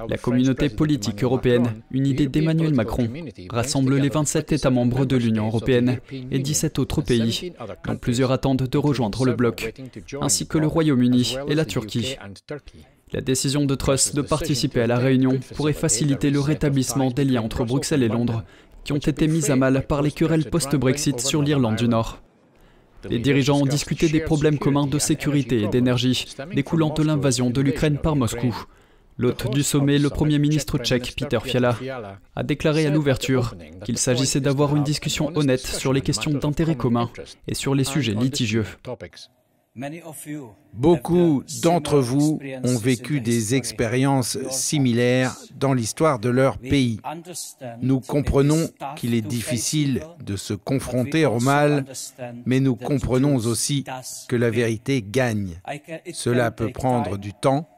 La 0.09 0.19
communauté 0.19 0.69
politique 0.69 1.23
européenne, 1.25 1.83
une 1.91 2.07
idée 2.07 2.29
d'Emmanuel 2.29 2.75
Macron, 2.75 3.09
rassemble 3.51 3.97
les 3.97 4.09
27 4.09 4.53
États 4.53 4.71
membres 4.71 5.05
de 5.05 5.17
l'Union 5.17 5.47
européenne 5.47 5.99
et 6.31 6.39
17 6.39 6.79
autres 6.79 7.03
pays, 7.03 7.53
dont 7.87 7.97
plusieurs 7.97 8.33
attendent 8.33 8.69
de 8.69 8.79
rejoindre 8.79 9.25
le 9.25 9.35
bloc, 9.35 9.73
ainsi 10.21 10.47
que 10.47 10.59
le 10.59 10.67
Royaume-Uni 10.67 11.37
et 11.49 11.55
la 11.55 11.65
Turquie. 11.65 12.17
La 13.13 13.21
décision 13.21 13.65
de 13.65 13.75
Truss 13.77 14.15
de 14.15 14.21
participer 14.21 14.81
à 14.81 14.89
la 14.89 14.99
réunion 14.99 15.39
pourrait 15.55 15.73
faciliter 15.73 16.31
le 16.31 16.41
rétablissement 16.41 17.13
des 17.13 17.25
liens 17.25 17.43
entre 17.43 17.65
Bruxelles 17.65 18.03
et 18.03 18.09
Londres, 18.09 18.43
qui 18.83 18.93
ont 18.93 18.97
été 18.97 19.29
mis 19.29 19.49
à 19.49 19.55
mal 19.55 19.87
par 19.87 20.03
les 20.03 20.11
querelles 20.11 20.51
post-Brexit 20.51 21.21
sur 21.21 21.41
l'Irlande 21.41 21.77
du 21.77 21.87
Nord. 21.87 22.21
Les 23.09 23.21
dirigeants 23.21 23.61
ont 23.61 23.67
discuté 23.67 24.09
des 24.09 24.19
problèmes 24.19 24.59
communs 24.59 24.89
de 24.89 24.99
sécurité 24.99 25.63
et 25.63 25.69
d'énergie 25.69 26.27
découlant 26.53 26.93
de 26.93 27.05
l'invasion 27.05 27.49
de 27.49 27.61
l'Ukraine 27.61 27.99
par 27.99 28.17
Moscou. 28.17 28.67
L'hôte 29.19 29.53
du 29.53 29.63
sommet, 29.63 29.99
le 29.99 30.11
Premier 30.11 30.41
ministre 30.41 30.77
tchèque 30.77 31.15
Peter 31.17 31.39
Fiala, 31.45 31.79
a 32.35 32.43
déclaré 32.43 32.87
à 32.87 32.91
l'ouverture 32.91 33.55
qu'il 33.85 33.99
s'agissait 33.99 34.41
d'avoir 34.41 34.75
une 34.75 34.83
discussion 34.83 35.31
honnête 35.37 35.65
sur 35.65 35.93
les 35.93 36.01
questions 36.01 36.33
d'intérêt 36.33 36.77
commun 36.77 37.09
et 37.47 37.55
sur 37.55 37.77
les 37.77 37.85
sujets 37.85 38.15
litigieux. 38.15 38.67
Beaucoup 40.73 41.43
d'entre 41.63 41.99
vous 41.99 42.39
ont 42.65 42.77
vécu 42.77 43.21
des 43.21 43.55
expériences 43.55 44.39
similaires 44.51 45.37
dans 45.55 45.75
l'histoire 45.75 46.19
de 46.19 46.31
leur 46.31 46.59
pays. 46.59 47.01
Nous 47.83 48.01
comprenons 48.01 48.69
qu'il 48.97 49.15
est 49.15 49.27
difficile 49.27 50.03
de 50.25 50.37
se 50.37 50.55
confronter 50.55 51.27
au 51.27 51.41
mal, 51.41 51.85
mais 52.47 52.61
nous 52.61 52.77
comprenons 52.77 53.37
aussi 53.37 53.85
que 54.29 54.37
la 54.37 54.51
vérité 54.51 55.05
gagne. 55.07 55.61
Cela 56.13 56.51
peut 56.51 56.73
prendre 56.73 57.19
du 57.19 57.35
temps, 57.35 57.69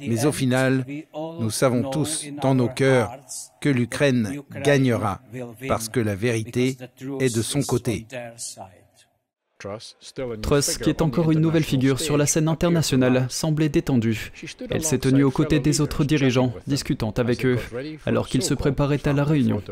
mais 0.00 0.26
au 0.26 0.32
final, 0.32 0.84
nous 1.40 1.50
savons 1.50 1.90
tous 1.90 2.26
dans 2.42 2.54
nos 2.54 2.68
cœurs 2.68 3.16
que 3.60 3.68
l'Ukraine 3.68 4.40
gagnera 4.64 5.20
parce 5.68 5.88
que 5.88 6.00
la 6.00 6.16
vérité 6.16 6.76
est 7.20 7.34
de 7.34 7.42
son 7.42 7.62
côté. 7.62 8.06
Truss, 9.58 10.78
qui 10.78 10.90
est 10.90 11.00
encore 11.00 11.32
une 11.32 11.40
nouvelle 11.40 11.64
figure 11.64 11.98
sur 11.98 12.18
la 12.18 12.26
scène 12.26 12.48
internationale, 12.48 13.26
semblait 13.30 13.70
détendue. 13.70 14.32
Elle 14.70 14.84
s'est 14.84 14.98
tenue 14.98 15.24
aux 15.24 15.30
côtés 15.30 15.60
des 15.60 15.80
autres 15.80 16.04
dirigeants, 16.04 16.52
discutant 16.66 17.12
avec 17.16 17.44
eux, 17.46 17.58
alors 18.04 18.28
qu'ils 18.28 18.42
se 18.42 18.54
préparaient 18.54 19.06
à 19.06 19.12
la 19.14 19.24
réunion. 19.24 19.62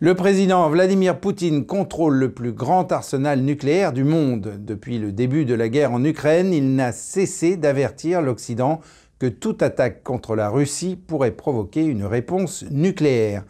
Le 0.00 0.14
président 0.14 0.68
Vladimir 0.70 1.20
Poutine 1.20 1.66
contrôle 1.66 2.16
le 2.16 2.32
plus 2.32 2.52
grand 2.52 2.90
arsenal 2.90 3.40
nucléaire 3.40 3.92
du 3.92 4.04
monde. 4.04 4.58
Depuis 4.58 4.98
le 4.98 5.12
début 5.12 5.44
de 5.44 5.54
la 5.54 5.68
guerre 5.68 5.92
en 5.92 6.04
Ukraine, 6.04 6.52
il 6.52 6.74
n'a 6.74 6.92
cessé 6.92 7.56
d'avertir 7.56 8.20
l'Occident 8.20 8.80
que 9.18 9.26
toute 9.26 9.62
attaque 9.62 10.02
contre 10.02 10.34
la 10.34 10.48
Russie 10.48 10.96
pourrait 10.96 11.30
provoquer 11.30 11.84
une 11.84 12.04
réponse 12.04 12.64
nucléaire. 12.70 13.44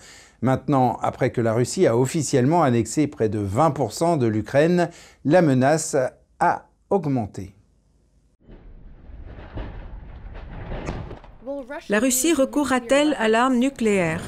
Maintenant, 0.44 0.98
après 1.00 1.30
que 1.30 1.40
la 1.40 1.54
Russie 1.54 1.86
a 1.86 1.96
officiellement 1.96 2.62
annexé 2.62 3.06
près 3.06 3.30
de 3.30 3.38
20% 3.38 4.18
de 4.18 4.26
l'Ukraine, 4.26 4.90
la 5.24 5.40
menace 5.40 5.96
a 6.38 6.66
augmenté. 6.90 7.54
La 11.88 11.98
Russie 11.98 12.34
recourra-t-elle 12.34 13.14
à 13.14 13.28
l'arme 13.28 13.56
nucléaire? 13.56 14.20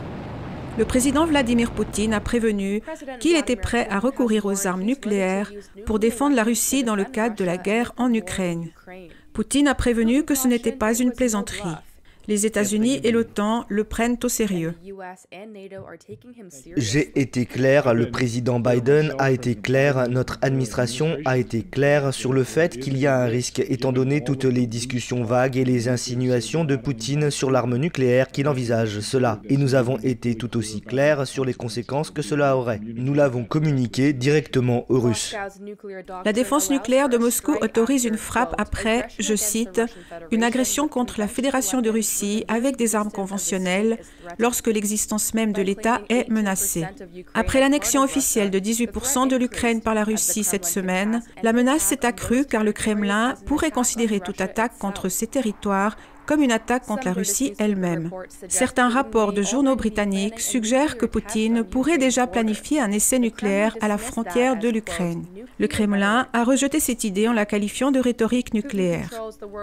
Le 0.79 0.87
président 0.87 1.27
Vladimir 1.27 1.71
Poutine 1.73 2.15
a 2.15 2.21
prévenu 2.21 2.81
qu'il 3.21 3.37
était 3.37 3.55
prêt 3.55 3.87
à 3.91 3.99
recourir 3.99 4.47
aux 4.47 4.67
armes 4.67 4.85
nucléaires 4.85 5.53
pour 5.85 5.99
défendre 5.99 6.35
la 6.35 6.45
Russie 6.45 6.83
dans 6.83 6.97
le 6.97 7.05
cadre 7.05 7.37
de 7.37 7.45
la 7.45 7.59
guerre 7.59 7.93
en 7.99 8.11
Ukraine. 8.15 8.71
Poutine 9.35 9.69
a 9.69 9.75
prévenu 9.75 10.25
que 10.25 10.35
ce 10.35 10.49
n'était 10.49 10.73
pas 10.73 10.95
une 10.99 11.13
plaisanterie 11.13 11.77
les 12.29 12.47
États-Unis 12.47 13.01
et 13.05 13.11
l'OTAN 13.11 13.65
le 13.69 13.85
prennent 13.85 14.19
au 14.25 14.29
sérieux. 14.29 14.75
J'ai 16.77 17.21
été 17.21 17.47
clair, 17.47 17.95
le 17.95 18.11
président 18.11 18.61
Biden 18.61 19.15
a 19.19 19.31
été 19.31 19.55
clair, 19.55 20.09
notre 20.09 20.39
administration 20.43 21.17
a 21.25 21.39
été 21.39 21.63
claire 21.63 22.13
sur 22.13 22.33
le 22.33 22.45
fait 22.45 22.79
qu'il 22.79 22.99
y 22.99 23.07
a 23.07 23.17
un 23.19 23.27
risque, 23.27 23.61
étant 23.61 23.93
donné 23.93 24.25
toutes 24.25 24.45
les 24.45 24.67
discussions 24.67 25.23
vagues 25.25 25.57
et 25.57 25.65
les 25.65 25.89
insinuations 25.89 26.65
de 26.65 26.77
Poutine 26.77 27.31
sur 27.31 27.51
l'arme 27.51 27.77
nucléaire 27.77 28.29
qu'il 28.29 28.49
envisage 28.49 29.01
cela. 29.01 29.41
Et 29.49 29.57
nous 29.57 29.75
avons 29.75 29.99
été 29.99 30.35
tout 30.35 30.57
aussi 30.57 30.81
clairs 30.81 31.27
sur 31.27 31.45
les 31.45 31.55
conséquences 31.55 32.11
que 32.11 32.23
cela 32.23 32.57
aurait. 32.57 32.81
Nous 32.83 33.15
l'avons 33.15 33.45
communiqué 33.45 34.13
directement 34.13 34.85
aux 34.89 35.01
Russes. 35.01 35.35
La 36.25 36.33
défense 36.33 36.71
nucléaire 36.71 37.09
de 37.09 37.19
Moscou 37.19 37.57
autorise 37.61 38.05
une 38.05 38.17
frappe 38.17 38.55
après, 38.59 39.09
je 39.19 39.35
cite, 39.35 39.81
une 40.31 40.43
agression 40.43 40.89
contre 40.89 41.21
la 41.21 41.29
Fédération 41.29 41.81
de 41.81 41.91
Russie 41.91 42.16
avec 42.49 42.77
des 42.77 42.95
armes 42.95 43.11
conventionnelles 43.11 43.99
lorsque 44.39 44.69
l'existence 44.69 45.35
même 45.35 45.53
de 45.53 45.63
l'État 45.63 46.01
est 46.09 46.29
menacée. 46.29 46.87
Après 47.35 47.61
l'annexion 47.61 48.03
officielle 48.03 48.51
de 48.51 48.59
18% 48.59 49.29
de 49.29 49.37
l'Ukraine 49.37 49.81
par 49.81 49.95
la 49.95 50.05
Russie 50.05 50.45
cette 50.45 50.65
semaine, 50.65 51.23
la 51.43 51.53
menace 51.53 51.83
s'est 51.83 52.05
accrue 52.05 52.45
car 52.45 52.65
le 52.65 52.73
Kremlin 52.73 53.35
pourrait 53.47 53.71
considérer 53.71 54.21
toute 54.21 54.41
attaque 54.41 54.79
contre 54.79 55.09
ses 55.09 55.27
territoires 55.27 55.97
comme 56.27 56.43
une 56.43 56.53
attaque 56.53 56.87
contre 56.87 57.07
la 57.07 57.13
Russie 57.13 57.55
elle-même. 57.59 58.11
Certains 58.49 58.89
rapports 58.89 59.33
de 59.33 59.43
journaux 59.43 59.77
britanniques 59.77 60.41
suggèrent 60.41 60.99
que 60.99 61.07
Poutine 61.07 61.65
pourrait 61.65 61.99
déjà 61.99 62.27
planifier 62.27 62.81
un 62.81 62.91
essai 62.91 63.19
nucléaire 63.19 63.77
à 63.81 63.89
la 63.89 63.99
frontière 63.99 64.57
de 64.57 64.69
l'Ukraine. 64.69 65.25
Le 65.59 65.69
Kremlin 65.69 66.27
a 66.33 66.45
rejeté 66.45 66.81
cette 66.81 67.05
idée 67.05 67.29
en 67.29 67.33
la 67.33 67.47
qualifiant 67.47 67.91
de 67.91 68.01
rhétorique 68.01 68.53
nucléaire. 68.53 69.11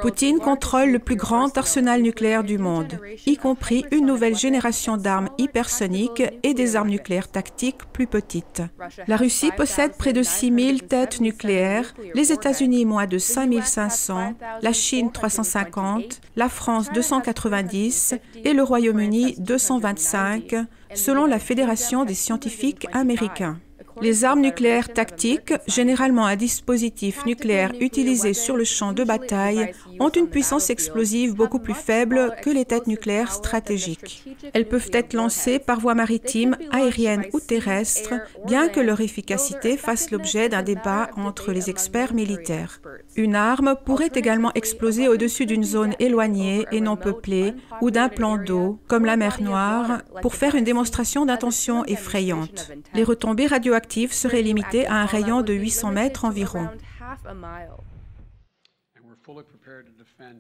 Poutine 0.02 0.40
contrôle 0.40 0.90
le 0.90 1.00
plus 1.00 1.16
grand 1.16 1.56
arsenal 1.58 2.02
nucléaire 2.02 2.44
du 2.44 2.58
monde, 2.58 3.00
y 3.26 3.38
compris 3.38 3.86
une 3.92 4.06
nouvelle 4.06 4.36
génération 4.36 4.98
d'armes 4.98 5.30
hypersoniques 5.38 6.24
et 6.44 6.54
des 6.54 6.76
armes 6.76 6.90
nucléaires 6.90 7.30
tactiques 7.30 7.86
plus 7.92 8.08
petites. 8.08 8.62
La 9.08 9.18
Russie 9.18 9.52
possède 9.56 9.94
près 9.98 10.14
de 10.14 10.24
6000 10.24 10.84
têtes 10.84 11.20
nucléaires, 11.20 11.94
les 12.16 12.32
États-Unis 12.32 12.86
moins 12.86 13.08
de 13.08 13.18
5500, 13.18 14.34
la 14.62 14.74
Chine 14.74 15.12
350, 15.12 16.22
la 16.36 16.50
France 16.54 16.92
290 16.94 18.16
et 18.46 18.54
le 18.54 18.64
Royaume-Uni 18.64 19.36
225, 19.40 20.56
selon 20.94 21.26
la 21.26 21.40
Fédération 21.40 22.06
des 22.06 22.14
scientifiques 22.14 22.88
américains. 22.94 23.60
Les 24.02 24.26
armes 24.26 24.42
nucléaires 24.42 24.92
tactiques, 24.92 25.54
généralement 25.68 26.26
un 26.26 26.36
dispositif 26.36 27.26
nucléaire 27.26 27.72
utilisé 27.80 28.34
sur 28.34 28.58
le 28.58 28.64
champ 28.64 28.92
de 28.92 29.04
bataille, 29.04 29.72
ont 30.00 30.10
une 30.10 30.28
puissance 30.28 30.70
explosive 30.70 31.36
beaucoup 31.36 31.60
plus 31.60 31.74
faible 31.74 32.36
que 32.42 32.50
les 32.50 32.66
têtes 32.66 32.88
nucléaires 32.88 33.32
stratégiques. 33.32 34.26
Elles 34.54 34.68
peuvent 34.68 34.90
être 34.94 35.14
lancées 35.14 35.60
par 35.60 35.80
voie 35.80 35.96
maritime, 35.96 36.58
aérienne 36.72 37.26
ou 37.34 37.40
terrestre, 37.40 38.14
bien 38.46 38.68
que 38.68 38.80
leur 38.80 39.02
efficacité 39.02 39.78
fasse 39.78 40.12
l'objet 40.12 40.50
d'un 40.50 40.64
débat 40.64 41.10
entre 41.16 41.52
les 41.52 41.70
experts 41.70 42.14
militaires. 42.14 42.82
Une 43.16 43.36
arme 43.36 43.76
pourrait 43.86 44.12
également 44.16 44.52
exploser 44.54 45.08
au-dessus 45.08 45.46
d'une 45.46 45.64
zone 45.64 45.94
éloignée 46.00 46.66
et 46.72 46.82
non 46.82 46.98
peuplée 46.98 47.54
ou 47.82 47.92
d'un 47.92 48.10
plan 48.10 48.38
d'eau, 48.38 48.80
comme 48.88 49.06
la 49.06 49.18
mer 49.18 49.42
Noire, 49.42 50.02
pour 50.22 50.36
faire 50.36 50.56
une 50.56 50.64
démonstration 50.64 51.26
d'intention 51.26 51.86
effrayante. 51.86 52.72
Les 52.94 53.04
retombées 53.04 53.48
radioactives 53.48 53.83
serait 54.12 54.42
limité 54.42 54.86
à 54.88 54.96
un 54.96 55.06
rayon 55.06 55.42
de 55.42 55.54
800 55.54 55.92
mètres 55.92 56.26
environ. 56.26 56.70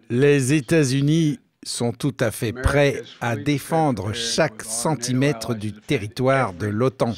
Les 0.10 0.54
États-Unis 0.54 1.40
sont 1.64 1.94
tout 1.94 2.16
à 2.20 2.32
fait 2.32 2.52
prêts 2.52 3.02
à 3.22 3.36
défendre 3.36 4.14
chaque 4.14 4.64
centimètre 4.64 5.56
du 5.56 5.72
territoire 5.74 6.54
de 6.54 6.68
l'OTAN, 6.68 7.14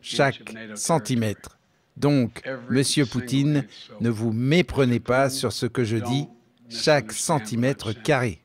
chaque 0.00 0.54
centimètre. 0.74 1.58
Donc, 1.96 2.42
Monsieur 2.68 3.06
Poutine, 3.06 3.64
ne 4.00 4.10
vous 4.10 4.32
méprenez 4.32 5.00
pas 5.00 5.30
sur 5.30 5.52
ce 5.52 5.66
que 5.66 5.84
je 5.84 5.96
dis, 5.96 6.28
chaque 6.68 7.12
centimètre 7.12 7.92
carré. 7.92 8.42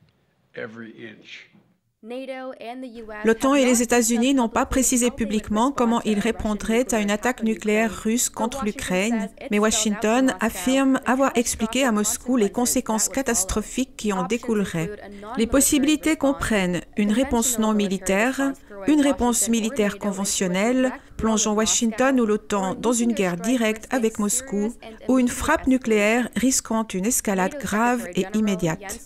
L'OTAN 3.24 3.54
et 3.54 3.64
les 3.64 3.80
États-Unis 3.80 4.34
n'ont 4.34 4.48
pas 4.48 4.66
précisé 4.66 5.12
publiquement 5.12 5.70
comment 5.70 6.02
ils 6.02 6.18
répondraient 6.18 6.92
à 6.92 6.98
une 6.98 7.12
attaque 7.12 7.44
nucléaire 7.44 7.94
russe 8.02 8.28
contre 8.28 8.64
l'Ukraine, 8.64 9.28
mais 9.52 9.60
Washington 9.60 10.34
affirme 10.40 10.98
avoir 11.06 11.30
expliqué 11.36 11.84
à 11.84 11.92
Moscou 11.92 12.36
les 12.36 12.50
conséquences 12.50 13.08
catastrophiques 13.08 13.94
qui 13.96 14.12
en 14.12 14.24
découleraient. 14.24 14.90
Les 15.36 15.46
possibilités 15.46 16.16
comprennent 16.16 16.80
une 16.96 17.12
réponse 17.12 17.60
non 17.60 17.72
militaire, 17.72 18.52
une 18.88 19.00
réponse 19.00 19.48
militaire 19.48 19.98
conventionnelle, 19.98 20.90
plongeant 21.16 21.54
Washington 21.54 22.20
ou 22.20 22.26
l'OTAN 22.26 22.74
dans 22.74 22.92
une 22.92 23.12
guerre 23.12 23.36
directe 23.36 23.86
avec 23.90 24.18
Moscou, 24.18 24.74
ou 25.06 25.20
une 25.20 25.28
frappe 25.28 25.68
nucléaire 25.68 26.28
risquant 26.34 26.84
une 26.92 27.06
escalade 27.06 27.60
grave 27.60 28.08
et 28.16 28.26
immédiate. 28.34 28.98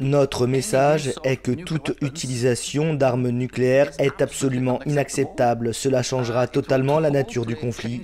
Notre 0.00 0.46
message 0.46 1.12
est 1.22 1.36
que 1.36 1.52
toute 1.52 1.96
utilisation 2.02 2.94
d'armes 2.94 3.28
nucléaires 3.28 3.90
est 3.98 4.20
absolument 4.20 4.80
inacceptable. 4.84 5.72
Cela 5.72 6.02
changera 6.02 6.46
totalement 6.46 7.00
la 7.00 7.10
nature 7.10 7.46
du 7.46 7.56
conflit. 7.56 8.02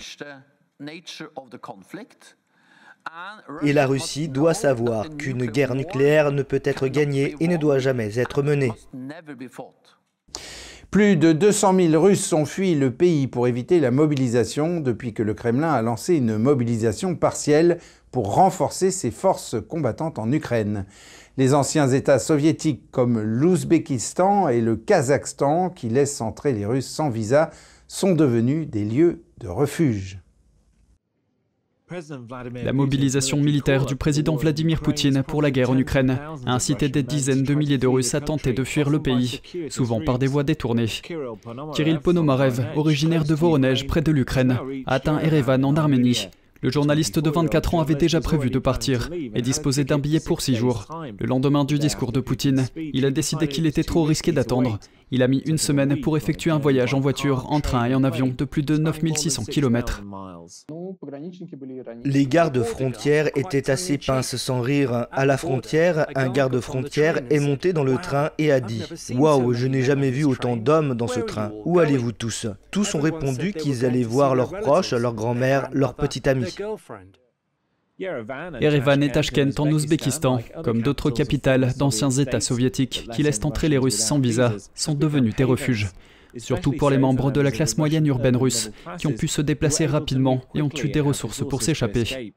Et 3.63 3.73
la 3.73 3.87
Russie 3.87 4.29
doit 4.29 4.55
savoir 4.55 5.09
qu'une 5.17 5.47
guerre 5.47 5.75
nucléaire 5.75 6.33
ne 6.33 6.43
peut 6.43 6.63
être 6.65 6.87
gagnée 6.87 7.35
et 7.41 7.49
ne 7.49 7.57
doit 7.57 7.79
jamais 7.79 8.19
être 8.19 8.43
menée. 8.43 8.73
Plus 10.91 11.17
de 11.17 11.31
200 11.33 11.77
000 11.77 12.03
Russes 12.03 12.33
ont 12.33 12.45
fui 12.45 12.75
le 12.75 12.91
pays 12.91 13.29
pour 13.29 13.47
éviter 13.47 13.79
la 13.79 13.93
mobilisation 13.93 14.81
depuis 14.81 15.15
que 15.15 15.23
le 15.23 15.35
Kremlin 15.35 15.73
a 15.73 15.83
lancé 15.83 16.17
une 16.17 16.37
mobilisation 16.37 17.15
partielle 17.15 17.79
pour 18.11 18.35
renforcer 18.35 18.91
ses 18.91 19.11
forces 19.11 19.57
combattantes 19.69 20.19
en 20.19 20.31
Ukraine. 20.33 20.87
Les 21.37 21.55
anciens 21.55 21.89
États 21.89 22.19
soviétiques 22.19 22.91
comme 22.91 23.21
l'Ouzbékistan 23.21 24.49
et 24.49 24.61
le 24.61 24.77
Kazakhstan, 24.77 25.71
qui 25.71 25.89
laissent 25.89 26.21
entrer 26.21 26.53
les 26.53 26.67
Russes 26.67 26.89
sans 26.89 27.09
visa, 27.09 27.51
sont 27.89 28.13
devenus 28.13 28.69
des 28.69 28.85
lieux 28.85 29.23
de 29.39 29.49
refuge. 29.49 30.21
La 32.63 32.73
mobilisation 32.73 33.37
militaire 33.39 33.85
du 33.85 33.97
président 33.97 34.37
Vladimir 34.37 34.81
Poutine 34.81 35.25
pour 35.25 35.43
la 35.43 35.51
guerre 35.51 35.71
en 35.71 35.79
Ukraine 35.79 36.21
a 36.47 36.53
incité 36.53 36.89
des 36.89 37.03
dizaines 37.03 37.43
de 37.43 37.55
milliers 37.55 37.79
de 37.79 37.89
Russes 37.89 38.15
à 38.15 38.21
tenter 38.21 38.53
de 38.53 38.63
fuir 38.63 38.91
le 38.91 39.03
pays, 39.03 39.41
souvent 39.71 40.01
par 40.01 40.21
des 40.21 40.29
voies 40.29 40.45
détournées. 40.45 40.87
Kirill 41.75 41.99
Ponomarev, 41.99 42.65
originaire 42.77 43.25
de 43.25 43.35
Voronezh 43.35 43.87
près 43.89 44.03
de 44.03 44.13
l'Ukraine, 44.13 44.57
atteint 44.87 45.19
Erevan 45.19 45.65
en 45.65 45.75
Arménie. 45.75 46.29
Le 46.63 46.71
journaliste 46.71 47.19
de 47.19 47.31
24 47.31 47.75
ans 47.75 47.81
avait 47.81 47.95
déjà 47.95 48.21
prévu 48.21 48.51
de 48.51 48.59
partir 48.59 49.09
et 49.13 49.41
disposait 49.41 49.85
d'un 49.85 49.99
billet 49.99 50.21
pour 50.21 50.43
six 50.43 50.57
jours. 50.57 50.87
Le 51.19 51.27
lendemain 51.27 51.65
du 51.65 51.79
discours 51.79 52.13
de 52.13 52.21
Poutine, 52.21 52.67
il 52.77 53.07
a 53.07 53.11
décidé 53.11 53.49
qu'il 53.49 53.67
était 53.67 53.83
trop 53.83 54.05
risqué 54.05 54.31
d'attendre. 54.31 54.79
Il 55.13 55.23
a 55.23 55.29
mis 55.29 55.39
une 55.47 55.59
semaine 55.59 56.01
pour 56.01 56.17
effectuer 56.17 56.51
un 56.51 56.59
voyage 56.59 56.95
en 56.95 57.01
voiture, 57.01 57.51
en 57.51 57.61
train 57.61 57.87
et 57.87 57.95
en 57.95 58.05
avion 58.05 58.33
de 58.37 58.45
plus 58.45 58.63
de 58.63 58.77
9600 58.77 59.45
km. 59.45 60.03
Les 62.05 62.27
gardes 62.27 62.63
frontières 62.63 63.29
étaient 63.37 63.71
assez 63.71 63.99
pinces 63.99 64.37
sans 64.37 64.61
rire. 64.61 65.07
À 65.11 65.27
la 65.27 65.37
frontière, 65.37 66.07
un 66.15 66.29
garde 66.29 66.61
frontière 66.61 67.21
est 67.31 67.41
monté 67.41 67.73
dans 67.73 67.85
le 67.85 67.97
train 67.97 68.31
et 68.39 68.53
a 68.53 68.61
dit 68.61 68.85
Waouh, 69.15 69.53
je 69.53 69.67
n'ai 69.67 69.83
jamais 69.83 70.11
vu 70.11 70.25
autant 70.25 70.57
d'hommes 70.57 70.95
dans 70.95 71.09
ce 71.09 71.21
train. 71.21 71.53
Où 71.65 71.79
allez-vous 71.79 72.13
tous? 72.13 72.47
Tous 72.71 72.95
ont 72.95 73.01
répondu 73.01 73.53
qu'ils 73.53 73.85
allaient 73.85 74.03
voir 74.03 74.35
leurs 74.35 74.59
proches, 74.61 74.93
leur 74.93 75.15
grand-mère, 75.15 75.69
leur 75.73 75.95
petite 75.95 76.27
amie. 76.27 76.55
Erevan 78.01 79.03
et 79.03 79.13
Tashkent 79.13 79.59
en 79.59 79.71
Ouzbékistan, 79.71 80.41
comme 80.65 80.83
d'autres 80.83 81.11
capitales 81.11 81.73
d'anciens 81.77 82.11
États 82.11 82.41
soviétiques 82.41 83.09
qui 83.13 83.23
laissent 83.23 83.45
entrer 83.45 83.69
les 83.69 83.79
Russes 83.79 83.99
sans 83.99 84.19
visa, 84.19 84.55
sont 84.75 84.95
devenus 84.95 85.35
des 85.37 85.45
refuges. 85.45 85.91
Surtout 86.37 86.73
pour 86.73 86.91
les 86.91 86.99
membres 86.99 87.31
de 87.31 87.41
la 87.41 87.51
classe 87.51 87.77
moyenne 87.77 88.07
urbaine 88.07 88.37
russe, 88.37 88.71
qui 88.99 89.07
ont 89.07 89.13
pu 89.13 89.29
se 89.29 89.43
déplacer 89.43 89.87
rapidement 89.87 90.41
et 90.55 90.63
ont 90.63 90.71
eu 90.83 90.89
des 90.89 91.01
ressources 91.01 91.47
pour 91.47 91.63
s'échapper. 91.63 92.33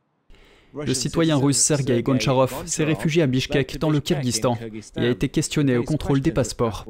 Le 0.73 0.93
citoyen 0.93 1.37
russe 1.37 1.59
Sergei 1.59 2.01
Goncharov 2.01 2.63
s'est 2.65 2.83
réfugié 2.83 3.21
à 3.21 3.27
Bishkek 3.27 3.77
dans 3.77 3.91
le 3.91 3.99
Kyrgyzstan 3.99 4.57
et 4.97 5.05
a 5.05 5.09
été 5.09 5.29
questionné 5.29 5.77
au 5.77 5.83
contrôle 5.83 6.19
des 6.19 6.31
passeports. 6.31 6.85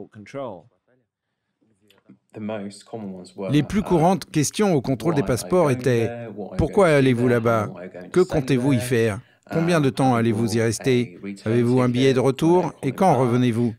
Les 3.52 3.63
plus 3.63 3.82
courantes 3.82 4.25
questions 4.30 4.74
au 4.74 4.82
contrôle 4.82 5.16
des 5.16 5.24
passeports 5.24 5.72
étaient⁇ 5.72 6.08
Pourquoi 6.58 6.88
allez-vous 6.88 7.28
là-bas? 7.28 7.70
Que 8.12 8.22
comptez-vous 8.22 8.74
y 8.74 8.80
faire? 8.80 9.20
Combien 9.52 9.82
de 9.82 9.90
temps 9.90 10.16
allez-vous 10.16 10.56
y 10.56 10.62
rester? 10.62 11.20
Avez-vous 11.46 11.82
un 11.82 11.90
billet 11.90 12.13
de 12.13 12.20
retour? 12.20 12.74
Et 12.82 12.94
quand 12.94 13.16
revenez-vous? 13.16 13.75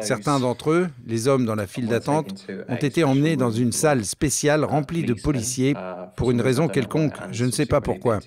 Certains 0.00 0.40
d'entre 0.40 0.70
eux, 0.70 0.88
les 1.06 1.28
hommes 1.28 1.46
dans 1.46 1.54
la 1.54 1.66
file 1.66 1.86
d'attente, 1.86 2.46
ont 2.68 2.76
été 2.76 3.04
emmenés 3.04 3.36
dans 3.36 3.50
une 3.50 3.72
salle 3.72 4.04
spéciale 4.04 4.64
remplie 4.64 5.04
de 5.04 5.14
policiers 5.14 5.74
pour 6.16 6.30
une 6.30 6.40
raison 6.40 6.68
quelconque, 6.68 7.14
je 7.30 7.44
ne 7.44 7.52
sais 7.52 7.66
pas 7.66 7.80
pourquoi. 7.80 8.18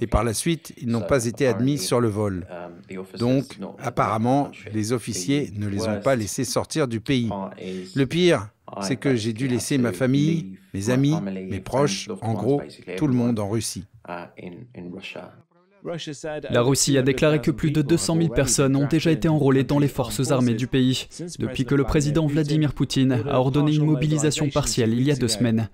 Et 0.00 0.06
par 0.06 0.24
la 0.24 0.32
suite, 0.32 0.72
ils 0.80 0.88
n'ont 0.88 1.02
pas 1.02 1.26
été 1.26 1.46
admis 1.46 1.78
sur 1.78 2.00
le 2.00 2.08
vol. 2.08 2.46
Donc, 3.18 3.58
apparemment, 3.82 4.50
les 4.72 4.92
officiers 4.92 5.52
ne 5.56 5.66
les 5.66 5.88
ont 5.88 6.00
pas 6.00 6.16
laissés 6.16 6.44
sortir 6.44 6.86
du 6.86 7.00
pays. 7.00 7.30
Le 7.94 8.06
pire, 8.06 8.48
c'est 8.82 8.96
que 8.96 9.14
j'ai 9.16 9.32
dû 9.32 9.48
laisser 9.48 9.78
ma 9.78 9.92
famille, 9.92 10.58
mes 10.74 10.90
amis, 10.90 11.14
mes 11.22 11.60
proches, 11.60 12.08
en 12.22 12.34
gros, 12.34 12.62
tout 12.96 13.06
le 13.06 13.14
monde 13.14 13.38
en 13.38 13.48
Russie. 13.48 13.84
La 16.50 16.62
Russie 16.62 16.98
a 16.98 17.02
déclaré 17.02 17.40
que 17.40 17.50
plus 17.50 17.70
de 17.70 17.80
200 17.82 18.16
000 18.16 18.28
personnes 18.28 18.76
ont 18.76 18.86
déjà 18.86 19.10
été 19.10 19.28
enrôlées 19.28 19.64
dans 19.64 19.78
les 19.78 19.88
forces 19.88 20.30
armées 20.30 20.54
du 20.54 20.66
pays, 20.66 21.08
depuis 21.38 21.64
que 21.64 21.74
le 21.74 21.84
président 21.84 22.26
Vladimir 22.26 22.74
Poutine 22.74 23.22
a 23.26 23.38
ordonné 23.38 23.74
une 23.74 23.86
mobilisation 23.86 24.50
partielle 24.50 24.92
il 24.92 25.02
y 25.02 25.10
a 25.10 25.16
deux 25.16 25.28
semaines. 25.28 25.70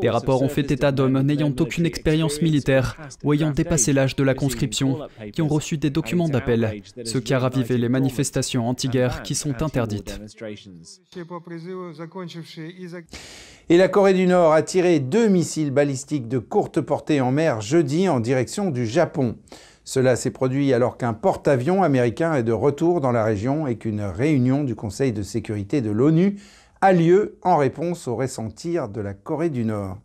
Des 0.00 0.08
rapports 0.08 0.42
ont 0.42 0.48
fait 0.48 0.70
état 0.70 0.92
d'hommes 0.92 1.20
n'ayant 1.20 1.52
aucune 1.58 1.86
expérience 1.86 2.40
militaire 2.40 2.96
ou 3.24 3.32
ayant 3.32 3.50
dépassé 3.50 3.92
l'âge 3.92 4.16
de 4.16 4.24
la 4.24 4.34
conscription, 4.34 4.98
qui 5.32 5.42
ont 5.42 5.48
reçu 5.48 5.76
des 5.76 5.90
documents 5.90 6.28
d'appel, 6.28 6.82
ce 7.04 7.18
qui 7.18 7.34
a 7.34 7.38
ravivé 7.38 7.76
les 7.76 7.88
manifestations 7.88 8.68
anti-guerre 8.68 9.22
qui 9.22 9.34
sont 9.34 9.62
interdites. 9.62 10.20
Et 13.68 13.76
la 13.76 13.88
Corée 13.88 14.14
du 14.14 14.26
Nord 14.26 14.52
a 14.52 14.62
tiré 14.62 15.00
deux 15.00 15.28
missiles 15.28 15.70
balistiques 15.70 16.28
de 16.28 16.38
courte 16.38 16.80
portée 16.80 17.20
en 17.20 17.32
mer 17.32 17.60
jeudi 17.60 18.08
en 18.08 18.20
direction 18.20 18.70
du 18.70 18.86
Japon. 18.86 19.36
Cela 19.84 20.16
s'est 20.16 20.30
produit 20.30 20.72
alors 20.72 20.96
qu'un 20.96 21.12
porte-avions 21.12 21.84
américain 21.84 22.34
est 22.34 22.42
de 22.42 22.52
retour 22.52 23.00
dans 23.00 23.12
la 23.12 23.24
région 23.24 23.68
et 23.68 23.76
qu'une 23.76 24.02
réunion 24.02 24.64
du 24.64 24.74
Conseil 24.74 25.12
de 25.12 25.22
sécurité 25.22 25.80
de 25.80 25.90
l'ONU 25.90 26.40
a 26.80 26.92
lieu 26.92 27.38
en 27.42 27.56
réponse 27.56 28.06
au 28.08 28.16
ressentir 28.16 28.88
de 28.88 29.00
la 29.00 29.14
Corée 29.14 29.50
du 29.50 29.64
Nord. 29.64 29.98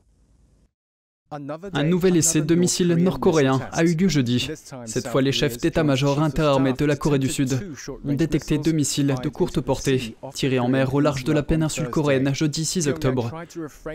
Un 1.34 1.84
nouvel 1.86 2.18
essai 2.18 2.42
de 2.42 2.56
missiles 2.56 2.94
nord-coréens 2.96 3.62
a 3.72 3.86
eu 3.86 3.96
lieu 3.96 4.10
jeudi. 4.10 4.50
Cette 4.84 5.08
fois, 5.08 5.22
les 5.22 5.32
chefs 5.32 5.58
d'état-major 5.58 6.22
interarmés 6.22 6.74
de 6.74 6.84
la 6.84 6.98
Corée 6.98 7.20
du 7.20 7.30
Sud 7.30 7.58
ont 8.06 8.14
détecté 8.14 8.58
deux 8.58 8.74
missiles 8.74 9.16
de 9.24 9.30
courte 9.30 9.62
portée 9.62 10.18
tirés 10.34 10.60
en 10.60 10.68
mer 10.68 10.94
au 10.94 11.00
large 11.00 11.24
de 11.24 11.32
la 11.32 11.42
péninsule 11.42 11.90
coréenne 11.90 12.36
jeudi 12.36 12.66
6 12.66 12.90
octobre. 12.90 13.32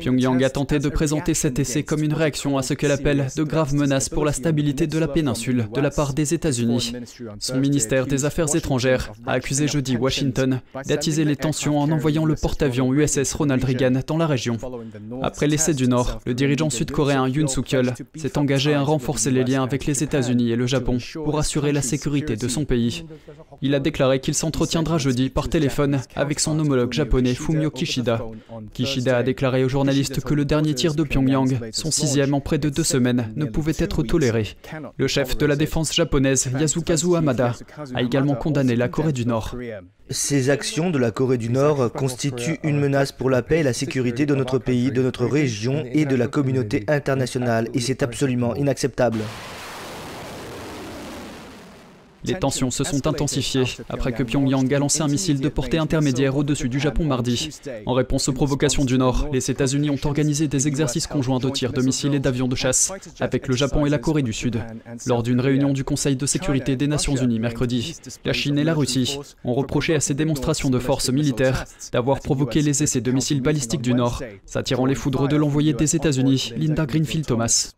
Pyongyang 0.00 0.42
a 0.44 0.48
tenté 0.48 0.78
de 0.78 0.88
présenter 0.88 1.34
cet 1.34 1.58
essai 1.58 1.82
comme 1.82 2.02
une 2.02 2.14
réaction 2.14 2.56
à 2.56 2.62
ce 2.62 2.72
qu'elle 2.72 2.90
appelle 2.90 3.26
de 3.36 3.42
graves 3.42 3.74
menaces 3.74 4.08
pour 4.08 4.24
la 4.24 4.32
stabilité 4.32 4.86
de 4.86 4.98
la 4.98 5.08
péninsule 5.08 5.68
de 5.74 5.80
la 5.82 5.90
part 5.90 6.14
des 6.14 6.32
États-Unis. 6.32 6.94
Son 7.38 7.58
ministère 7.58 8.06
des 8.06 8.24
Affaires 8.24 8.56
étrangères 8.56 9.12
a 9.26 9.32
accusé 9.32 9.68
jeudi 9.68 9.98
Washington 9.98 10.62
d'attiser 10.86 11.26
les 11.26 11.36
tensions 11.36 11.78
en 11.78 11.90
envoyant 11.90 12.24
le 12.24 12.34
porte-avions 12.34 12.94
USS 12.94 13.34
Ronald 13.34 13.62
Reagan 13.62 14.00
dans 14.06 14.16
la 14.16 14.26
région. 14.26 14.56
Après 15.20 15.46
l'essai 15.46 15.74
du 15.74 15.86
Nord, 15.86 16.20
le 16.24 16.32
dirigeant 16.32 16.70
sud-coréen 16.70 17.25
Yoon 17.28 17.48
Suk-yeol 17.48 17.92
s'est 18.14 18.38
engagé 18.38 18.74
à 18.74 18.82
renforcer 18.82 19.30
les 19.30 19.44
liens 19.44 19.62
avec 19.62 19.86
les 19.86 20.02
États-Unis 20.02 20.50
et 20.50 20.56
le 20.56 20.66
Japon 20.66 20.98
pour 21.14 21.38
assurer 21.38 21.72
la 21.72 21.82
sécurité 21.82 22.36
de 22.36 22.48
son 22.48 22.64
pays. 22.64 23.04
Il 23.62 23.74
a 23.74 23.80
déclaré 23.80 24.20
qu'il 24.20 24.34
s'entretiendra 24.34 24.98
jeudi 24.98 25.30
par 25.30 25.48
téléphone 25.48 26.00
avec 26.14 26.40
son 26.40 26.58
homologue 26.58 26.92
japonais 26.92 27.34
Fumio 27.34 27.70
Kishida. 27.70 28.22
Kishida 28.72 29.18
a 29.18 29.22
déclaré 29.22 29.64
aux 29.64 29.68
journalistes 29.68 30.20
que 30.20 30.34
le 30.34 30.44
dernier 30.44 30.74
tir 30.74 30.94
de 30.94 31.02
Pyongyang, 31.02 31.58
son 31.72 31.90
sixième 31.90 32.34
en 32.34 32.40
près 32.40 32.58
de 32.58 32.68
deux 32.68 32.84
semaines, 32.84 33.32
ne 33.36 33.44
pouvait 33.44 33.74
être 33.78 34.02
toléré. 34.02 34.56
Le 34.96 35.08
chef 35.08 35.36
de 35.36 35.46
la 35.46 35.56
défense 35.56 35.94
japonaise, 35.94 36.50
Yasukazu 36.58 37.16
Hamada, 37.16 37.54
a 37.94 38.02
également 38.02 38.34
condamné 38.34 38.76
la 38.76 38.88
Corée 38.88 39.12
du 39.12 39.26
Nord. 39.26 39.56
Ces 40.08 40.50
actions 40.50 40.90
de 40.90 40.98
la 40.98 41.10
Corée 41.10 41.36
du 41.36 41.50
Nord 41.50 41.90
constituent 41.92 42.60
une 42.62 42.78
menace 42.78 43.10
pour 43.10 43.28
la 43.28 43.42
paix 43.42 43.58
et 43.58 43.62
la 43.64 43.72
sécurité 43.72 44.24
de 44.24 44.36
notre 44.36 44.58
pays, 44.58 44.92
de 44.92 45.02
notre 45.02 45.26
région 45.26 45.84
et 45.90 46.04
de 46.04 46.14
la 46.14 46.28
communauté 46.28 46.84
internationale, 46.86 47.15
et 47.74 47.80
c'est 47.80 48.02
absolument 48.02 48.54
inacceptable. 48.54 49.18
Les 52.26 52.38
tensions 52.38 52.70
se 52.70 52.84
sont 52.84 53.06
intensifiées 53.06 53.64
après 53.88 54.12
que 54.12 54.22
Pyongyang 54.22 54.72
a 54.72 54.78
lancé 54.78 55.02
un 55.02 55.08
missile 55.08 55.40
de 55.40 55.48
portée 55.48 55.78
intermédiaire 55.78 56.36
au-dessus 56.36 56.68
du 56.68 56.80
Japon 56.80 57.04
mardi. 57.04 57.50
En 57.86 57.92
réponse 57.92 58.28
aux 58.28 58.32
provocations 58.32 58.84
du 58.84 58.98
Nord, 58.98 59.28
les 59.32 59.50
États-Unis 59.50 59.90
ont 59.90 59.98
organisé 60.04 60.48
des 60.48 60.68
exercices 60.68 61.06
conjoints 61.06 61.38
de 61.38 61.50
tir 61.50 61.72
de 61.72 61.82
missiles 61.82 62.14
et 62.14 62.20
d'avions 62.20 62.48
de 62.48 62.56
chasse 62.56 62.92
avec 63.20 63.48
le 63.48 63.56
Japon 63.56 63.86
et 63.86 63.90
la 63.90 63.98
Corée 63.98 64.22
du 64.22 64.32
Sud. 64.32 64.60
Lors 65.06 65.22
d'une 65.22 65.40
réunion 65.40 65.72
du 65.72 65.84
Conseil 65.84 66.16
de 66.16 66.26
sécurité 66.26 66.76
des 66.76 66.86
Nations 66.86 67.16
Unies 67.16 67.40
mercredi, 67.40 67.96
la 68.24 68.32
Chine 68.32 68.58
et 68.58 68.64
la 68.64 68.74
Russie 68.74 69.18
ont 69.44 69.54
reproché 69.54 69.94
à 69.94 70.00
ces 70.00 70.14
démonstrations 70.14 70.70
de 70.70 70.78
force 70.78 71.10
militaire 71.10 71.64
d'avoir 71.92 72.20
provoqué 72.20 72.62
les 72.62 72.82
essais 72.82 73.00
de 73.00 73.12
missiles 73.12 73.40
balistiques 73.40 73.82
du 73.82 73.94
Nord, 73.94 74.22
s'attirant 74.44 74.86
les 74.86 74.94
foudres 74.94 75.28
de 75.28 75.36
l'envoyé 75.36 75.72
des 75.72 75.96
États-Unis, 75.96 76.52
Linda 76.56 76.86
Greenfield 76.86 77.26
Thomas. 77.26 77.72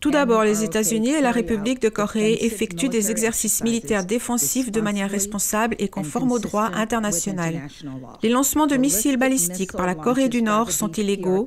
Tout 0.00 0.10
d'abord, 0.10 0.44
les 0.44 0.64
États-Unis 0.64 1.10
et 1.10 1.20
la 1.20 1.30
République 1.30 1.80
de 1.80 1.88
Corée 1.88 2.38
effectuent 2.40 2.88
des 2.88 3.10
exercices 3.10 3.62
militaires 3.62 4.04
défensifs 4.04 4.70
de 4.70 4.80
manière 4.80 5.10
responsable 5.10 5.76
et 5.78 5.88
conforme 5.88 6.32
au 6.32 6.38
droit 6.38 6.70
international. 6.74 7.68
Les 8.22 8.28
lancements 8.28 8.66
de 8.66 8.76
missiles 8.76 9.16
balistiques 9.16 9.72
par 9.72 9.86
la 9.86 9.94
Corée 9.94 10.28
du 10.28 10.42
Nord 10.42 10.70
sont 10.70 10.90
illégaux, 10.92 11.46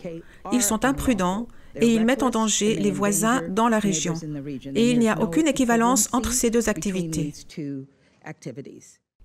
ils 0.52 0.62
sont 0.62 0.86
imprudents 0.86 1.48
et 1.76 1.94
ils 1.94 2.06
mettent 2.06 2.24
en 2.24 2.30
danger 2.30 2.76
les 2.76 2.92
voisins 2.92 3.42
dans 3.50 3.70
la 3.70 3.80
région. 3.80 4.14
Et 4.76 4.92
il 4.92 5.00
n'y 5.00 5.10
a 5.10 5.22
aucune 5.22 5.48
équivalence 5.48 6.10
entre 6.14 6.32
ces 6.32 6.50
deux 6.50 6.70
activités. 6.70 7.34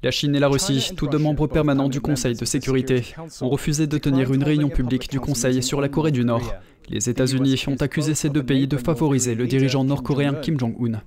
La 0.04 0.10
Chine 0.10 0.34
et 0.34 0.40
la 0.40 0.48
Russie, 0.48 0.94
tous 0.96 1.06
deux 1.06 1.18
membres 1.18 1.46
permanents 1.46 1.88
du 1.88 2.00
Conseil 2.00 2.34
de 2.34 2.44
sécurité, 2.44 3.14
ont 3.40 3.48
refusé 3.48 3.86
de 3.86 3.98
tenir 3.98 4.32
une 4.32 4.42
réunion 4.42 4.68
publique 4.68 5.08
du 5.08 5.20
Conseil 5.20 5.62
sur 5.62 5.80
la 5.80 5.88
Corée 5.88 6.10
du 6.10 6.24
Nord. 6.24 6.54
Les 6.88 7.08
États-Unis 7.08 7.62
ont 7.68 7.76
accusé 7.76 8.16
ces 8.16 8.28
deux 8.28 8.42
pays 8.42 8.66
de 8.66 8.76
favoriser 8.78 9.36
le 9.36 9.46
dirigeant 9.46 9.84
nord-coréen 9.84 10.34
Kim 10.34 10.58
Jong-un. 10.58 11.00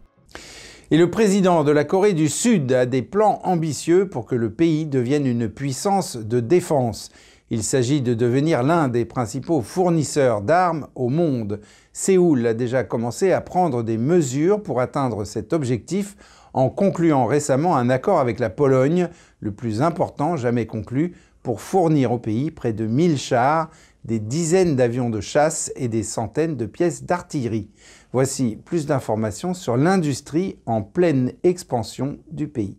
Et 0.91 0.97
le 0.97 1.11
président 1.11 1.65
de 1.65 1.71
la 1.71 1.83
Corée 1.83 2.13
du 2.13 2.29
Sud 2.29 2.71
a 2.71 2.85
des 2.85 3.01
plans 3.01 3.41
ambitieux 3.43 4.07
pour 4.07 4.25
que 4.25 4.35
le 4.35 4.49
pays 4.49 4.85
devienne 4.85 5.25
une 5.25 5.49
puissance 5.49 6.15
de 6.15 6.39
défense. 6.39 7.09
Il 7.49 7.63
s'agit 7.63 8.01
de 8.01 8.13
devenir 8.13 8.63
l'un 8.63 8.87
des 8.87 9.03
principaux 9.03 9.61
fournisseurs 9.61 10.41
d'armes 10.41 10.87
au 10.95 11.09
monde. 11.09 11.59
Séoul 11.91 12.47
a 12.47 12.53
déjà 12.53 12.85
commencé 12.85 13.33
à 13.33 13.41
prendre 13.41 13.83
des 13.83 13.97
mesures 13.97 14.63
pour 14.63 14.79
atteindre 14.79 15.25
cet 15.25 15.51
objectif 15.51 16.15
en 16.55 16.69
concluant 16.69 17.25
récemment 17.25 17.75
un 17.75 17.89
accord 17.89 18.19
avec 18.19 18.39
la 18.39 18.49
Pologne, 18.49 19.09
le 19.41 19.51
plus 19.51 19.81
important 19.81 20.37
jamais 20.37 20.65
conclu, 20.65 21.13
pour 21.43 21.59
fournir 21.59 22.13
au 22.13 22.17
pays 22.17 22.49
près 22.49 22.71
de 22.71 22.87
1000 22.87 23.17
chars, 23.17 23.69
des 24.05 24.19
dizaines 24.19 24.77
d'avions 24.77 25.09
de 25.09 25.19
chasse 25.19 25.69
et 25.75 25.89
des 25.89 26.01
centaines 26.01 26.55
de 26.55 26.65
pièces 26.65 27.03
d'artillerie. 27.03 27.69
Voici 28.13 28.57
plus 28.63 28.85
d'informations 28.85 29.53
sur 29.53 29.75
l'industrie 29.75 30.57
en 30.65 30.81
pleine 30.81 31.33
expansion 31.43 32.19
du 32.31 32.47
pays. 32.47 32.77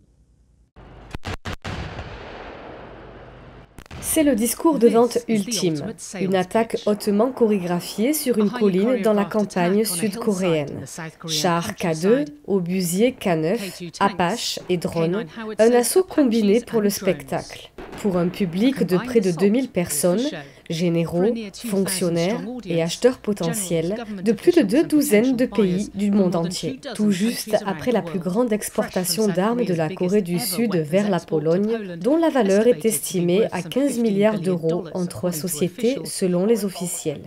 C'est 4.17 4.23
le 4.23 4.33
discours 4.33 4.79
de 4.79 4.87
vente 4.87 5.19
ultime, 5.27 5.93
une 6.19 6.35
attaque 6.35 6.77
hautement 6.87 7.31
chorégraphiée 7.31 8.13
sur 8.13 8.39
une 8.39 8.49
colline 8.49 9.03
dans 9.03 9.13
la 9.13 9.25
campagne 9.25 9.85
sud-coréenne. 9.85 10.85
Chars 11.27 11.73
K2, 11.73 12.25
obusiers 12.47 13.11
K9, 13.11 13.91
Apache 13.99 14.59
et 14.69 14.77
drones, 14.77 15.27
un 15.59 15.71
assaut 15.71 16.01
combiné 16.01 16.61
pour 16.61 16.81
le 16.81 16.89
spectacle. 16.89 17.69
Pour 18.01 18.17
un 18.17 18.29
public 18.29 18.83
de 18.83 18.97
près 18.97 19.21
de 19.21 19.29
2000 19.29 19.69
personnes, 19.69 20.25
généraux, 20.69 21.33
fonctionnaires 21.53 22.41
et 22.65 22.81
acheteurs 22.81 23.17
potentiels 23.17 23.95
de 24.23 24.31
plus 24.31 24.51
de 24.53 24.61
deux 24.61 24.83
douzaines 24.83 25.35
de 25.35 25.45
pays 25.45 25.89
du 25.95 26.11
monde 26.11 26.35
entier. 26.35 26.79
Tout 26.95 27.11
juste 27.11 27.55
après 27.65 27.91
la 27.91 28.01
plus 28.01 28.19
grande 28.19 28.53
exportation 28.53 29.27
d'armes 29.27 29.65
de 29.65 29.73
la 29.73 29.89
Corée 29.89 30.21
du 30.21 30.39
Sud 30.39 30.75
vers 30.75 31.09
la 31.09 31.19
Pologne, 31.19 31.97
dont 31.97 32.17
la 32.17 32.29
valeur 32.29 32.67
est 32.67 32.85
estimée 32.85 33.47
à 33.51 33.61
15 33.61 33.99
milliards 33.99 34.39
d'euros 34.39 34.85
en 34.93 35.05
trois 35.05 35.31
sociétés 35.31 35.97
selon 36.05 36.45
les 36.45 36.65
officiels. 36.65 37.21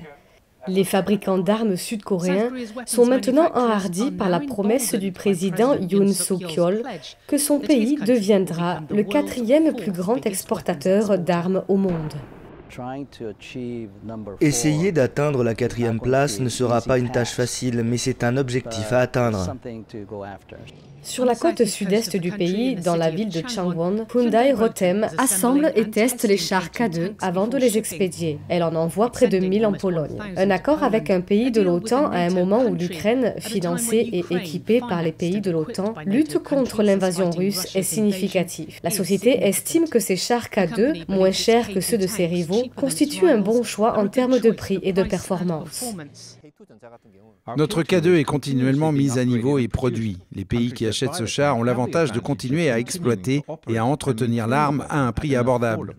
Les 0.68 0.85
fabricants 0.85 1.38
d'armes 1.38 1.76
sud-coréens 1.76 2.50
sont 2.85 3.07
maintenant 3.07 3.50
enhardis 3.55 4.11
par 4.11 4.29
la 4.29 4.40
promesse 4.40 4.94
du 4.94 5.11
président 5.11 5.74
Yoon 5.74 6.12
Suk-yeol 6.12 6.83
que 7.26 7.38
son 7.38 7.59
pays 7.59 7.96
deviendra 7.96 8.81
le 8.90 9.03
quatrième 9.03 9.74
plus 9.74 9.92
grand 9.92 10.24
exportateur 10.26 11.18
d'armes 11.18 11.62
au 11.68 11.76
monde. 11.76 12.14
Essayer 14.40 14.92
d'atteindre 14.92 15.44
la 15.44 15.54
quatrième 15.54 16.00
place 16.00 16.40
ne 16.40 16.48
sera 16.48 16.80
pas 16.80 16.98
une 16.98 17.11
tâche 17.11 17.33
facile, 17.33 17.83
mais 17.85 17.96
c'est 17.96 18.24
un 18.24 18.37
objectif 18.37 18.92
à 18.92 19.00
atteindre. 19.00 19.54
Sur 21.02 21.24
la 21.24 21.35
côte 21.35 21.64
sud-est 21.64 22.16
du 22.16 22.30
pays, 22.30 22.76
dans 22.76 22.94
la 22.94 23.11
ville 23.11 23.30
de 23.30 23.42
Changwon, 23.48 24.06
Hyundai 24.14 24.52
Rotem 24.52 25.09
assemble 25.16 25.72
et 25.74 25.88
teste 25.88 26.24
les 26.24 26.37
chars 26.37 26.68
K2 26.68 27.12
avant 27.22 27.46
de 27.46 27.56
les 27.56 27.78
expédier. 27.78 28.38
Elle 28.50 28.62
en 28.62 28.74
envoie 28.74 29.11
près 29.11 29.26
de 29.26 29.38
1000 29.38 29.64
en 29.64 29.72
Pologne. 29.72 30.18
Un 30.37 30.50
accord 30.50 30.83
avec 30.83 31.09
un 31.09 31.22
pays 31.22 31.50
de 31.50 31.62
l'OTAN 31.62 32.11
à 32.11 32.18
un 32.18 32.30
moment 32.30 32.64
où 32.64 32.74
l'Ukraine, 32.74 33.35
financée 33.38 34.11
et 34.12 34.24
équipée 34.30 34.80
par 34.80 35.02
les 35.02 35.12
pays 35.12 35.40
de 35.40 35.50
l'OTAN, 35.50 35.94
lutte 36.04 36.38
contre 36.38 36.83
l'invasion 36.83 37.30
russe 37.30 37.74
est 37.74 37.83
significatif. 37.83 38.78
La 38.85 38.90
société 38.90 39.46
estime 39.46 39.88
que 39.88 40.00
ces 40.00 40.16
chars 40.16 40.48
K2, 40.48 41.04
moins 41.09 41.33
chers 41.33 41.72
que 41.72 41.80
ceux 41.80 41.98
de 41.98 42.06
ses 42.06 42.26
rivaux, 42.26 42.60
constituent 42.68 43.29
un 43.29 43.38
bon 43.38 43.62
choix 43.62 43.99
en 43.99 44.09
termes 44.09 44.38
de 44.38 44.51
prix 44.51 44.79
et 44.83 44.92
de 44.92 45.03
performance. 45.03 45.96
Notre 47.57 47.83
K2 47.83 48.16
est 48.16 48.25
continuellement 48.25 48.92
mis 48.92 49.18
à 49.18 49.25
niveau 49.25 49.59
et 49.59 49.68
produit. 49.68 50.18
Les 50.33 50.44
pays 50.44 50.73
qui 50.73 50.87
achètent 50.87 51.14
ce 51.14 51.27
char 51.27 51.57
ont 51.57 51.62
l'avantage 51.62 52.12
de 52.12 52.20
continuer 52.20 52.70
à 52.70 52.79
exploiter 52.79 53.42
et 53.68 53.79
à 53.79 53.85
entretenir 53.85 54.46
l'arme 54.46 54.85
à 54.88 55.01
un 55.01 55.12
prix 55.12 55.37
abordable. 55.37 55.94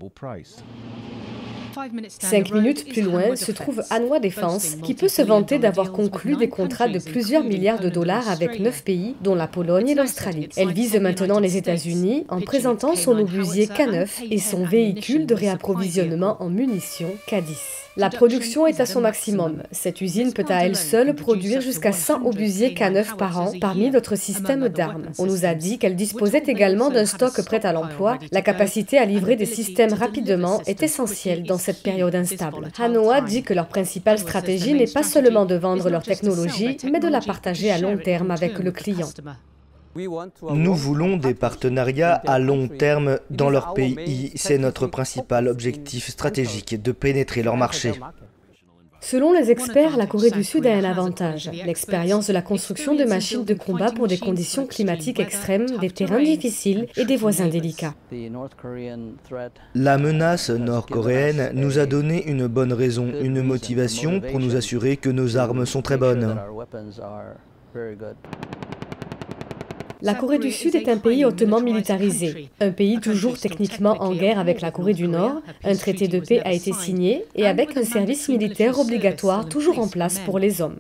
Cinq 2.19 2.51
minutes 2.51 2.88
plus 2.89 3.01
loin 3.01 3.36
se 3.36 3.51
trouve 3.51 3.84
Anwa 3.89 4.19
Défense, 4.19 4.75
qui 4.84 4.93
peut 4.93 5.07
se 5.07 5.21
vanter 5.21 5.60
d'avoir 5.60 5.91
conclu 5.91 6.36
des 6.36 6.49
contrats 6.49 6.88
de 6.88 6.99
plusieurs 6.99 7.43
milliards 7.43 7.79
de 7.79 7.89
dollars 7.89 8.29
avec 8.29 8.60
neuf 8.60 8.84
pays, 8.84 9.15
dont 9.21 9.36
la 9.36 9.47
Pologne 9.47 9.89
et 9.89 9.95
l'Australie. 9.95 10.49
Elle 10.57 10.73
vise 10.73 10.95
maintenant 10.99 11.39
les 11.39 11.57
États-Unis 11.57 12.25
en 12.29 12.41
présentant 12.41 12.95
son 12.95 13.17
obusier 13.17 13.67
K9 13.67 14.07
et 14.29 14.39
son 14.39 14.63
véhicule 14.65 15.25
de 15.25 15.36
réapprovisionnement 15.36 16.38
en 16.41 16.49
munitions 16.49 17.13
K10. 17.27 17.81
La 17.97 18.10
production 18.10 18.65
est 18.67 18.79
à 18.79 18.86
son 18.86 19.01
maximum. 19.01 19.63
Cette 19.71 19.99
usine 19.99 20.31
peut 20.31 20.45
à 20.47 20.65
elle 20.65 20.77
seule 20.77 21.13
produire 21.13 21.60
jusqu'à 21.60 21.91
100 21.91 22.25
obusiers 22.25 22.73
K9 22.73 23.17
par 23.17 23.41
an 23.41 23.51
parmi 23.60 23.91
d'autres 23.91 24.15
systèmes 24.15 24.69
d'armes. 24.69 25.07
On 25.19 25.25
nous 25.25 25.43
a 25.43 25.55
dit 25.55 25.77
qu'elle 25.77 25.97
disposait 25.97 26.43
également 26.47 26.89
d'un 26.89 27.05
stock 27.05 27.41
prêt 27.43 27.65
à 27.65 27.73
l'emploi. 27.73 28.17
La 28.31 28.41
capacité 28.41 28.97
à 28.97 29.03
livrer 29.03 29.36
des 29.36 29.45
systèmes 29.45 29.91
rapidement 29.91 30.62
est 30.67 30.84
essentielle 30.84 31.43
dans 31.43 31.57
cette 31.62 31.82
période 31.82 32.15
instable. 32.15 32.69
Hanoa 32.78 33.21
dit 33.21 33.43
que 33.43 33.54
leur 33.54 33.67
principale 33.67 34.19
stratégie 34.19 34.74
n'est 34.74 34.93
pas 34.97 35.04
seulement 35.04 35.45
de 35.45 35.56
vendre 35.56 35.89
leur 35.89 36.04
technologie, 36.04 36.78
mais 36.91 37.00
de 37.00 37.08
la 37.08 37.21
partager 37.21 37.71
à 37.71 37.78
long 37.78 37.97
terme 37.97 38.32
avec 38.32 38.60
le 38.60 38.71
client. 38.71 39.10
Nous 39.95 40.76
voulons 40.76 41.17
des 41.17 41.34
partenariats 41.34 42.21
à 42.26 42.39
long 42.39 42.67
terme 42.67 43.19
dans 43.30 43.50
leur 43.50 43.74
pays. 43.74 44.32
C'est 44.36 44.58
notre 44.58 44.88
principal 44.88 45.47
objectif 45.47 46.10
stratégique, 46.10 46.82
de 46.82 46.91
pénétrer 46.91 47.43
leur 47.43 47.58
marché. 47.58 47.93
Selon 49.02 49.34
les 49.34 49.50
experts, 49.50 49.98
la 49.98 50.06
Corée 50.06 50.30
du 50.30 50.44
Sud 50.44 50.66
a 50.68 50.74
un 50.74 50.84
avantage, 50.84 51.50
l'expérience 51.66 52.28
de 52.28 52.34
la 52.34 52.44
construction 52.44 52.96
de 52.96 53.04
machines 53.04 53.44
de 53.44 53.56
combat 53.56 53.92
pour 53.92 54.08
des 54.08 54.20
conditions 54.20 54.68
climatiques 54.68 55.20
extrêmes, 55.20 55.66
des 55.80 55.90
terrains 55.90 56.22
difficiles 56.22 56.88
et 56.96 57.06
des 57.06 57.18
voisins 57.18 57.48
délicats. 57.48 57.96
La 59.76 59.98
menace 59.98 60.52
nord-coréenne 60.52 61.52
nous 61.54 61.80
a 61.80 61.88
donné 61.88 62.30
une 62.30 62.48
bonne 62.48 62.74
raison, 62.74 63.12
une 63.22 63.42
motivation 63.42 64.22
pour 64.22 64.40
nous 64.40 64.56
assurer 64.56 64.98
que 64.98 65.10
nos 65.10 65.36
armes 65.36 65.66
sont 65.66 65.82
très 65.82 65.98
bonnes. 65.98 66.38
La 70.04 70.16
Corée 70.16 70.40
du 70.40 70.52
Sud 70.52 70.74
est 70.74 70.90
un 70.90 70.98
pays 70.98 71.26
hautement 71.26 71.62
militarisé, 71.62 72.50
un 72.60 72.72
pays 72.72 73.00
toujours 73.00 73.38
techniquement 73.38 74.02
en 74.02 74.16
guerre 74.16 74.40
avec 74.40 74.62
la 74.62 74.72
Corée 74.72 74.96
du 74.96 75.08
Nord. 75.08 75.44
Un 75.64 75.76
traité 75.76 76.08
de 76.08 76.20
paix 76.20 76.42
a 76.44 76.54
été 76.54 76.74
signé 76.74 77.26
et 77.36 77.46
avec 77.46 77.78
un 77.78 77.84
service 77.84 78.28
militaire 78.28 78.80
obligatoire 78.80 79.48
toujours 79.48 79.78
en 79.78 79.88
place 79.88 80.18
pour 80.20 80.40
les 80.40 80.60
hommes. 80.60 80.80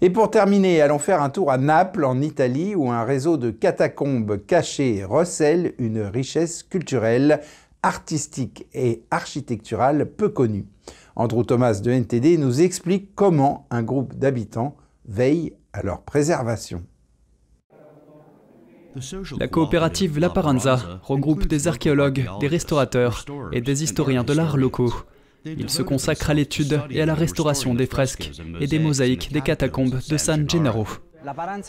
Et 0.00 0.10
pour 0.10 0.30
terminer, 0.30 0.80
allons 0.80 1.00
faire 1.00 1.20
un 1.20 1.28
tour 1.28 1.50
à 1.50 1.58
Naples, 1.58 2.04
en 2.04 2.20
Italie, 2.20 2.76
où 2.76 2.88
un 2.88 3.02
réseau 3.02 3.36
de 3.36 3.50
catacombes 3.50 4.38
cachées 4.46 5.04
recèle 5.04 5.74
une 5.78 6.00
richesse 6.00 6.62
culturelle, 6.62 7.40
artistique 7.82 8.66
et 8.72 9.02
architecturale 9.10 10.06
peu 10.06 10.28
connue. 10.28 10.66
Andrew 11.16 11.42
Thomas 11.42 11.80
de 11.82 11.90
NTD 11.90 12.38
nous 12.38 12.60
explique 12.60 13.12
comment 13.16 13.66
un 13.70 13.82
groupe 13.82 14.14
d'habitants 14.14 14.76
veille 15.04 15.54
à 15.72 15.82
leur 15.82 16.02
préservation. 16.02 16.84
La 19.38 19.48
coopérative 19.48 20.18
La 20.18 20.30
Paranza 20.30 21.00
regroupe 21.02 21.46
des 21.46 21.68
archéologues, 21.68 22.28
des 22.40 22.48
restaurateurs 22.48 23.24
et 23.52 23.60
des 23.60 23.82
historiens 23.84 24.24
de 24.24 24.32
l'art 24.32 24.56
locaux. 24.56 24.94
Ils 25.44 25.70
se 25.70 25.82
consacrent 25.82 26.30
à 26.30 26.34
l'étude 26.34 26.80
et 26.90 27.00
à 27.00 27.06
la 27.06 27.14
restauration 27.14 27.74
des 27.74 27.86
fresques 27.86 28.30
et 28.60 28.66
des 28.66 28.78
mosaïques 28.78 29.32
des 29.32 29.40
catacombes 29.40 30.00
de 30.08 30.16
San 30.16 30.48
Gennaro. 30.48 30.86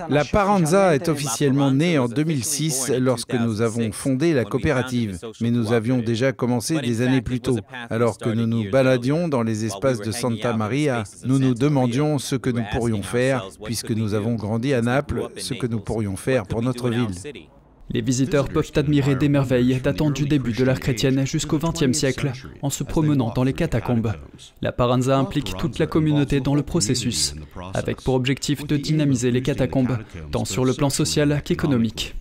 La 0.10 0.24
Paranza 0.24 0.96
est 0.96 1.10
officiellement 1.10 1.72
née 1.72 1.98
en 1.98 2.08
2006 2.08 2.94
lorsque 3.00 3.34
nous 3.34 3.62
avons 3.62 3.92
fondé 3.92 4.34
la 4.34 4.46
coopérative, 4.46 5.20
mais 5.42 5.52
nous 5.52 5.74
avions 5.74 6.00
déjà 6.00 6.32
commencé 6.32 6.80
des 6.80 7.02
années 7.02 7.22
plus 7.22 7.42
tôt. 7.42 7.58
Alors 7.90 8.18
que 8.18 8.30
nous 8.30 8.48
nous 8.48 8.70
baladions 8.72 9.28
dans 9.28 9.44
les 9.44 9.66
espaces 9.66 10.00
de 10.00 10.12
Santa 10.12 10.54
Maria, 10.54 11.04
nous 11.26 11.40
nous 11.40 11.54
demandions 11.54 12.18
ce 12.20 12.36
que 12.36 12.50
nous 12.50 12.64
pourrions 12.72 13.04
faire, 13.04 13.46
puisque 13.64 13.92
nous 13.92 14.14
avons 14.14 14.36
grandi 14.36 14.74
à 14.74 14.82
Naples, 14.82 15.30
ce 15.38 15.54
que 15.54 15.68
nous 15.68 15.80
pourrions 15.80 16.16
faire 16.16 16.46
pour 16.46 16.62
notre 16.62 16.90
ville. 16.90 17.10
Les 17.94 18.02
visiteurs 18.02 18.48
peuvent 18.48 18.72
admirer 18.76 19.16
des 19.16 19.28
merveilles 19.28 19.82
datant 19.82 20.10
du 20.10 20.26
début 20.26 20.54
de 20.54 20.64
l'ère 20.64 20.80
chrétienne 20.80 21.26
jusqu'au 21.26 21.58
XXe 21.58 21.98
siècle 21.98 22.32
en 22.62 22.70
se 22.70 22.84
promenant 22.84 23.34
dans 23.34 23.44
les 23.44 23.54
catacombes. 23.54 24.14
La 24.62 24.72
Paranza 24.72 25.18
implique 25.18 25.58
toute 25.58 25.78
la 25.78 25.88
communauté 25.88 26.40
dans 26.40 26.56
le 26.56 26.64
processus, 26.64 27.36
avec 27.74 28.02
pour 28.02 28.16
objectif 28.16 28.66
de 28.66 28.78
dynamiser 28.78 29.32
les 29.32 29.42
catacombes, 29.42 29.98
tant 30.32 30.46
sur 30.46 30.64
le 30.64 30.74
plan 30.74 30.90
social 30.90 31.42
qu'économique. 31.44 32.16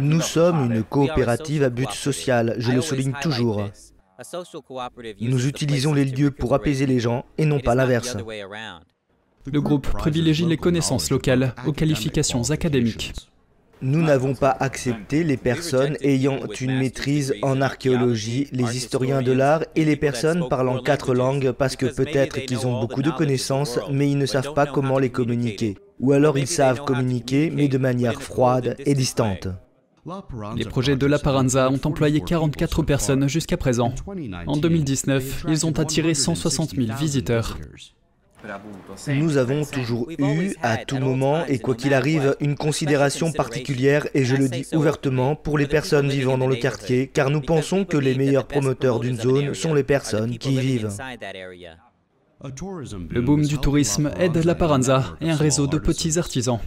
Nous 0.00 0.20
sommes 0.20 0.72
une 0.72 0.82
coopérative 0.82 1.62
à 1.62 1.70
but 1.70 1.90
social, 1.90 2.56
je 2.58 2.72
le 2.72 2.80
souligne 2.80 3.14
toujours. 3.22 3.64
Nous 5.20 5.46
utilisons 5.46 5.94
les 5.94 6.04
lieux 6.04 6.30
pour 6.30 6.54
apaiser 6.54 6.86
les 6.86 6.98
gens 6.98 7.24
et 7.38 7.44
non 7.44 7.60
pas 7.60 7.74
l'inverse. 7.74 8.16
Le 9.44 9.60
groupe 9.60 9.88
privilégie 9.88 10.46
les 10.46 10.56
connaissances 10.56 11.10
locales 11.10 11.54
aux 11.66 11.72
qualifications 11.72 12.50
académiques. 12.50 13.12
Nous 13.82 14.00
n'avons 14.00 14.34
pas 14.34 14.56
accepté 14.60 15.24
les 15.24 15.36
personnes 15.36 15.96
ayant 16.02 16.38
une 16.60 16.78
maîtrise 16.78 17.34
en 17.42 17.60
archéologie, 17.60 18.46
les 18.52 18.76
historiens 18.76 19.22
de 19.22 19.32
l'art 19.32 19.64
et 19.74 19.84
les 19.84 19.96
personnes 19.96 20.48
parlant 20.48 20.80
quatre 20.80 21.14
langues 21.14 21.50
parce 21.50 21.74
que 21.74 21.86
peut-être 21.86 22.40
qu'ils 22.46 22.64
ont 22.64 22.80
beaucoup 22.80 23.02
de 23.02 23.10
connaissances 23.10 23.80
mais 23.90 24.08
ils 24.08 24.18
ne 24.18 24.26
savent 24.26 24.54
pas 24.54 24.66
comment 24.66 25.00
les 25.00 25.10
communiquer. 25.10 25.78
Ou 25.98 26.12
alors 26.12 26.38
ils 26.38 26.46
savent 26.46 26.84
communiquer 26.84 27.50
mais 27.50 27.66
de 27.66 27.78
manière 27.78 28.22
froide 28.22 28.76
et 28.86 28.94
distante. 28.94 29.48
Les 30.56 30.64
projets 30.64 30.96
de 30.96 31.06
La 31.06 31.18
Paranza 31.18 31.68
ont 31.68 31.80
employé 31.82 32.20
44 32.20 32.84
personnes 32.84 33.28
jusqu'à 33.28 33.56
présent. 33.56 33.92
En 34.46 34.56
2019, 34.56 35.46
ils 35.48 35.66
ont 35.66 35.78
attiré 35.78 36.14
160 36.14 36.76
000 36.76 36.96
visiteurs. 36.96 37.58
Nous 39.08 39.36
avons 39.36 39.64
toujours 39.64 40.10
eu, 40.10 40.54
à 40.62 40.78
tout 40.78 40.98
moment 40.98 41.44
et 41.46 41.58
quoi 41.58 41.74
qu'il 41.74 41.94
arrive, 41.94 42.36
une 42.40 42.56
considération 42.56 43.32
particulière, 43.32 44.06
et 44.14 44.24
je 44.24 44.36
le 44.36 44.48
dis 44.48 44.66
ouvertement, 44.72 45.36
pour 45.36 45.58
les 45.58 45.66
personnes 45.66 46.08
vivant 46.08 46.38
dans 46.38 46.48
le 46.48 46.56
quartier, 46.56 47.06
car 47.06 47.30
nous 47.30 47.40
pensons 47.40 47.84
que 47.84 47.96
les 47.96 48.14
meilleurs 48.14 48.46
promoteurs 48.46 49.00
d'une 49.00 49.16
zone 49.16 49.54
sont 49.54 49.74
les 49.74 49.84
personnes 49.84 50.38
qui 50.38 50.54
y 50.54 50.60
vivent. 50.60 50.90
Le 53.10 53.20
boom 53.20 53.46
du 53.46 53.58
tourisme 53.58 54.10
aide 54.18 54.44
la 54.44 54.56
Paranza 54.56 55.16
et 55.20 55.30
un 55.30 55.36
réseau 55.36 55.68
de 55.68 55.78
petits 55.78 56.18
artisans. 56.18 56.58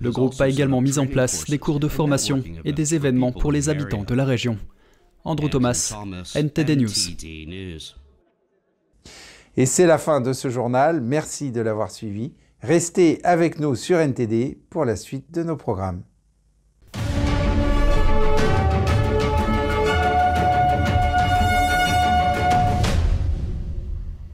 Le 0.00 0.10
groupe 0.10 0.40
a 0.40 0.48
également 0.48 0.80
mis 0.80 0.98
en 0.98 1.06
place 1.06 1.44
des 1.44 1.58
cours 1.58 1.78
de 1.78 1.86
formation 1.86 2.42
et 2.64 2.72
des 2.72 2.96
événements 2.96 3.30
pour 3.30 3.52
les 3.52 3.68
habitants 3.68 4.02
de 4.02 4.14
la 4.14 4.24
région. 4.24 4.58
Andrew 5.24 5.48
Thomas, 5.48 5.94
NTD 6.34 6.76
News. 6.76 7.92
Et 9.56 9.66
c'est 9.66 9.86
la 9.86 9.98
fin 9.98 10.20
de 10.20 10.32
ce 10.32 10.48
journal. 10.48 11.00
Merci 11.00 11.52
de 11.52 11.60
l'avoir 11.60 11.90
suivi. 11.90 12.32
Restez 12.60 13.20
avec 13.22 13.58
nous 13.58 13.74
sur 13.74 13.98
NTD 13.98 14.58
pour 14.70 14.84
la 14.84 14.96
suite 14.96 15.30
de 15.30 15.42
nos 15.42 15.56
programmes. 15.56 16.02